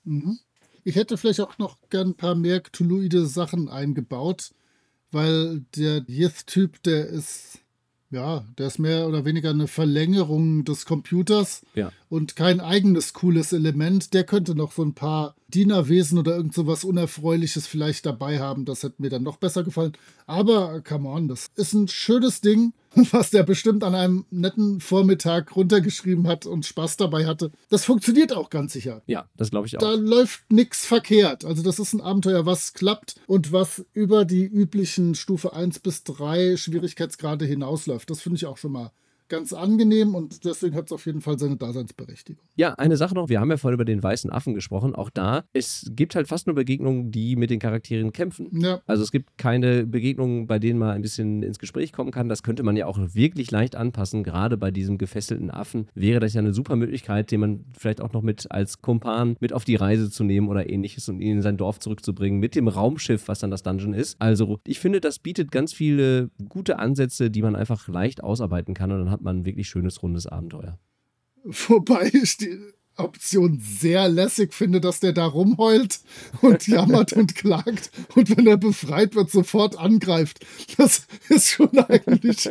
Mhm. 0.03 0.39
Ich 0.83 0.95
hätte 0.95 1.17
vielleicht 1.17 1.41
auch 1.41 1.57
noch 1.57 1.77
gern 1.89 2.09
ein 2.09 2.15
paar 2.15 2.35
mehr 2.35 2.61
Cthulhuide 2.61 3.25
Sachen 3.25 3.69
eingebaut, 3.69 4.51
weil 5.11 5.61
der 5.75 6.03
Yith-Typ, 6.07 6.83
der 6.83 7.07
ist 7.07 7.64
ja, 8.15 8.45
der 8.57 8.67
ist 8.67 8.79
mehr 8.79 9.07
oder 9.07 9.25
weniger 9.25 9.49
eine 9.49 9.67
Verlängerung 9.67 10.63
des 10.63 10.85
Computers 10.85 11.63
ja. 11.75 11.91
und 12.09 12.37
kein 12.37 12.61
eigenes 12.61 13.13
cooles 13.13 13.51
Element. 13.51 14.13
Der 14.13 14.23
könnte 14.23 14.55
noch 14.55 14.71
so 14.71 14.83
ein 14.83 14.93
paar 14.93 15.35
Dienerwesen 15.55 16.19
oder 16.19 16.35
irgend 16.35 16.53
so 16.53 16.67
was 16.67 16.83
Unerfreuliches 16.83 17.65
vielleicht 17.65 18.05
dabei 18.05 18.39
haben. 18.39 18.65
Das 18.65 18.83
hätte 18.83 19.01
mir 19.01 19.09
dann 19.09 19.23
noch 19.23 19.37
besser 19.37 19.63
gefallen. 19.63 19.93
Aber 20.27 20.81
come 20.81 21.07
on, 21.07 21.29
das 21.29 21.47
ist 21.55 21.73
ein 21.73 21.87
schönes 21.87 22.41
Ding, 22.41 22.73
was 23.11 23.29
der 23.29 23.43
bestimmt 23.43 23.83
an 23.83 23.95
einem 23.95 24.25
netten 24.31 24.81
Vormittag 24.81 25.55
runtergeschrieben 25.55 26.27
hat 26.27 26.45
und 26.45 26.65
Spaß 26.65 26.97
dabei 26.97 27.25
hatte. 27.25 27.51
Das 27.69 27.85
funktioniert 27.85 28.33
auch 28.33 28.49
ganz 28.49 28.73
sicher. 28.73 29.01
Ja, 29.07 29.29
das 29.37 29.49
glaube 29.49 29.67
ich 29.67 29.77
auch. 29.77 29.81
Da 29.81 29.93
läuft 29.93 30.51
nichts 30.51 30.85
verkehrt. 30.85 31.45
Also 31.45 31.63
das 31.63 31.79
ist 31.79 31.93
ein 31.93 32.01
Abenteuer, 32.01 32.45
was 32.45 32.73
klappt 32.73 33.15
und 33.25 33.53
was 33.53 33.85
über 33.93 34.25
die 34.25 34.43
üblichen 34.43 35.15
Stufe 35.15 35.53
1 35.53 35.79
bis 35.79 36.03
3 36.03 36.57
Schwierigkeitsgrade 36.57 37.45
hinausläuft. 37.45 38.09
Das 38.09 38.21
finde 38.21 38.35
ich 38.37 38.45
auch 38.45 38.57
schon 38.57 38.73
mal 38.73 38.91
ganz 39.27 39.53
angenehm 39.53 40.15
und 40.15 40.45
deswegen 40.45 40.75
hat 40.75 40.85
es 40.85 40.91
auf 40.91 41.05
jeden 41.05 41.21
Fall 41.21 41.39
seine 41.39 41.57
Daseinsberechtigung. 41.57 42.43
Ja, 42.55 42.73
eine 42.73 42.97
Sache 42.97 43.15
noch, 43.15 43.29
wir 43.29 43.39
haben 43.39 43.49
ja 43.49 43.57
vorhin 43.57 43.75
über 43.75 43.85
den 43.85 44.01
weißen 44.03 44.29
Affen 44.29 44.53
gesprochen, 44.53 44.95
auch 44.95 45.09
da, 45.09 45.43
es 45.53 45.89
gibt 45.95 46.15
halt 46.15 46.27
fast 46.27 46.47
nur 46.47 46.55
Begegnungen, 46.55 47.11
die 47.11 47.35
mit 47.35 47.49
den 47.49 47.59
Charakteren 47.59 48.11
kämpfen. 48.11 48.49
Ja. 48.51 48.81
Also 48.85 49.03
es 49.03 49.11
gibt 49.11 49.37
keine 49.37 49.85
Begegnungen, 49.85 50.47
bei 50.47 50.59
denen 50.59 50.79
man 50.79 50.89
ein 50.89 51.01
bisschen 51.01 51.43
ins 51.43 51.59
Gespräch 51.59 51.91
kommen 51.91 52.11
kann. 52.11 52.29
Das 52.29 52.43
könnte 52.43 52.63
man 52.63 52.75
ja 52.75 52.85
auch 52.87 52.99
wirklich 52.99 53.51
leicht 53.51 53.75
anpassen, 53.75 54.23
gerade 54.23 54.57
bei 54.57 54.71
diesem 54.71 54.97
gefesselten 54.97 55.49
Affen 55.49 55.87
wäre 55.93 56.19
das 56.19 56.33
ja 56.33 56.39
eine 56.39 56.53
super 56.53 56.75
Möglichkeit, 56.75 57.31
den 57.31 57.39
man 57.39 57.65
vielleicht 57.77 58.01
auch 58.01 58.13
noch 58.13 58.21
mit 58.21 58.51
als 58.51 58.81
Kumpan 58.81 59.35
mit 59.39 59.53
auf 59.53 59.65
die 59.65 59.75
Reise 59.75 60.09
zu 60.09 60.23
nehmen 60.23 60.47
oder 60.47 60.69
ähnliches 60.69 61.09
und 61.09 61.19
ihn 61.21 61.37
in 61.37 61.41
sein 61.41 61.57
Dorf 61.57 61.79
zurückzubringen 61.79 62.39
mit 62.39 62.55
dem 62.55 62.67
Raumschiff, 62.67 63.27
was 63.27 63.39
dann 63.39 63.51
das 63.51 63.63
Dungeon 63.63 63.93
ist. 63.93 64.15
Also 64.19 64.59
ich 64.65 64.79
finde, 64.79 65.01
das 65.01 65.19
bietet 65.19 65.51
ganz 65.51 65.73
viele 65.73 66.29
gute 66.49 66.79
Ansätze, 66.79 67.31
die 67.31 67.41
man 67.41 67.55
einfach 67.55 67.87
leicht 67.87 68.23
ausarbeiten 68.23 68.73
kann 68.73 68.91
und 68.91 68.99
dann 68.99 69.14
hat 69.15 69.21
man 69.21 69.39
ein 69.39 69.45
wirklich 69.45 69.67
schönes, 69.67 70.03
rundes 70.03 70.27
Abenteuer. 70.27 70.77
Wobei 71.43 72.11
ich 72.13 72.37
die 72.37 72.59
Option 72.97 73.59
sehr 73.59 74.07
lässig 74.09 74.53
finde, 74.53 74.79
dass 74.79 74.99
der 74.99 75.13
da 75.13 75.25
rumheult 75.25 75.99
und 76.41 76.67
jammert 76.67 77.13
und 77.13 77.35
klagt 77.35 77.91
und 78.15 78.35
wenn 78.35 78.47
er 78.47 78.57
befreit 78.57 79.15
wird, 79.15 79.31
sofort 79.31 79.77
angreift. 79.77 80.45
Das 80.77 81.07
ist 81.29 81.49
schon 81.49 81.77
eigentlich 81.77 82.49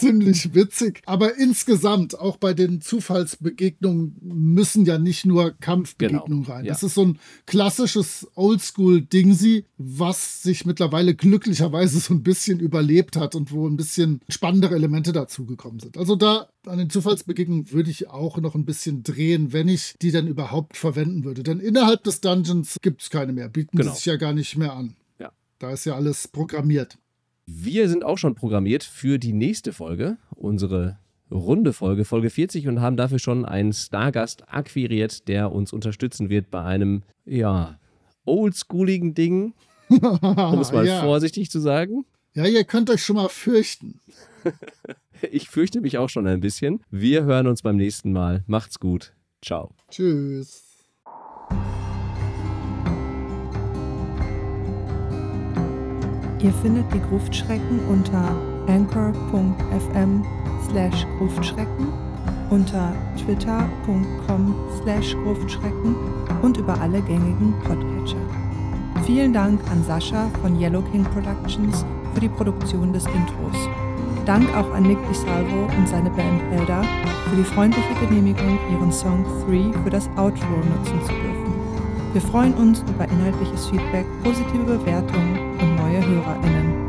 ziemlich 0.00 0.54
witzig. 0.54 1.02
Aber 1.06 1.36
insgesamt, 1.36 2.18
auch 2.18 2.36
bei 2.36 2.54
den 2.54 2.80
Zufallsbegegnungen, 2.80 4.16
müssen 4.20 4.84
ja 4.84 4.98
nicht 4.98 5.24
nur 5.24 5.52
Kampfbegegnungen 5.60 6.44
genau, 6.44 6.54
rein. 6.54 6.64
Ja. 6.64 6.72
Das 6.72 6.82
ist 6.82 6.94
so 6.94 7.04
ein 7.04 7.18
klassisches 7.46 8.26
Oldschool-Dingsi, 8.34 9.64
was 9.78 10.42
sich 10.42 10.66
mittlerweile 10.66 11.14
glücklicherweise 11.14 11.98
so 12.00 12.14
ein 12.14 12.22
bisschen 12.22 12.60
überlebt 12.60 13.16
hat 13.16 13.34
und 13.34 13.52
wo 13.52 13.68
ein 13.68 13.76
bisschen 13.76 14.20
spannendere 14.28 14.74
Elemente 14.74 15.12
dazugekommen 15.12 15.80
sind. 15.80 15.96
Also 15.96 16.16
da 16.16 16.48
an 16.66 16.78
den 16.78 16.90
Zufallsbegegnungen 16.90 17.72
würde 17.72 17.90
ich 17.90 18.08
auch 18.08 18.38
noch 18.38 18.54
ein 18.54 18.64
bisschen 18.64 19.02
drehen, 19.02 19.52
wenn 19.52 19.68
ich 19.68 19.94
die 20.02 20.10
dann 20.10 20.26
überhaupt 20.26 20.76
verwenden 20.76 21.24
würde. 21.24 21.42
Denn 21.42 21.60
innerhalb 21.60 22.04
des 22.04 22.20
Dungeons 22.20 22.76
gibt 22.82 23.02
es 23.02 23.10
keine 23.10 23.32
mehr, 23.32 23.48
bieten 23.48 23.76
genau. 23.76 23.94
sich 23.94 24.04
ja 24.06 24.16
gar 24.16 24.32
nicht 24.32 24.56
mehr 24.56 24.72
an. 24.72 24.96
Ja. 25.18 25.32
Da 25.58 25.72
ist 25.72 25.84
ja 25.86 25.94
alles 25.94 26.28
programmiert. 26.28 26.98
Wir 27.52 27.88
sind 27.88 28.04
auch 28.04 28.16
schon 28.16 28.36
programmiert 28.36 28.84
für 28.84 29.18
die 29.18 29.32
nächste 29.32 29.72
Folge, 29.72 30.18
unsere 30.36 30.98
runde 31.32 31.72
Folge, 31.72 32.04
Folge 32.04 32.30
40, 32.30 32.68
und 32.68 32.80
haben 32.80 32.96
dafür 32.96 33.18
schon 33.18 33.44
einen 33.44 33.72
Stargast 33.72 34.44
akquiriert, 34.48 35.26
der 35.26 35.50
uns 35.50 35.72
unterstützen 35.72 36.30
wird 36.30 36.52
bei 36.52 36.62
einem, 36.62 37.02
ja, 37.24 37.80
oldschooligen 38.24 39.14
Ding, 39.14 39.54
um 39.88 40.60
es 40.60 40.70
mal 40.72 40.86
ja. 40.86 41.02
vorsichtig 41.02 41.50
zu 41.50 41.58
sagen. 41.58 42.04
Ja, 42.34 42.46
ihr 42.46 42.62
könnt 42.62 42.88
euch 42.88 43.02
schon 43.02 43.16
mal 43.16 43.28
fürchten. 43.28 43.98
ich 45.32 45.48
fürchte 45.48 45.80
mich 45.80 45.98
auch 45.98 46.08
schon 46.08 46.28
ein 46.28 46.40
bisschen. 46.40 46.84
Wir 46.90 47.24
hören 47.24 47.48
uns 47.48 47.62
beim 47.62 47.76
nächsten 47.76 48.12
Mal. 48.12 48.44
Macht's 48.46 48.78
gut. 48.78 49.12
Ciao. 49.42 49.74
Tschüss. 49.90 50.69
Ihr 56.42 56.52
findet 56.54 56.86
die 56.94 57.00
Gruftschrecken 57.00 57.80
unter 57.90 58.34
anchor.fm 58.66 60.24
slash 60.70 61.06
Gruftschrecken, 61.18 61.88
unter 62.48 62.94
twitter.com 63.18 64.54
slash 64.82 65.14
Gruftschrecken 65.22 65.94
und 66.40 66.56
über 66.56 66.80
alle 66.80 67.02
gängigen 67.02 67.52
Podcatcher. 67.64 68.24
Vielen 69.04 69.34
Dank 69.34 69.60
an 69.70 69.84
Sascha 69.84 70.30
von 70.40 70.58
Yellow 70.58 70.80
King 70.80 71.04
Productions 71.04 71.84
für 72.14 72.20
die 72.20 72.28
Produktion 72.28 72.94
des 72.94 73.04
Intros. 73.04 73.68
Dank 74.24 74.48
auch 74.56 74.72
an 74.72 74.84
Nick 74.84 74.98
DiSalvo 75.08 75.68
und 75.76 75.88
seine 75.88 76.08
Band 76.08 76.40
Elda 76.52 76.82
für 77.28 77.36
die 77.36 77.44
freundliche 77.44 77.94
Genehmigung, 78.00 78.58
ihren 78.72 78.92
Song 78.92 79.26
3 79.46 79.78
für 79.82 79.90
das 79.90 80.08
Outro 80.16 80.56
nutzen 80.56 81.00
zu 81.02 81.12
dürfen. 81.12 81.54
Wir 82.14 82.22
freuen 82.22 82.54
uns 82.54 82.82
über 82.88 83.04
inhaltliches 83.04 83.66
Feedback, 83.68 84.06
positive 84.24 84.64
Bewertungen 84.64 85.49
HörerInnen. 86.10 86.79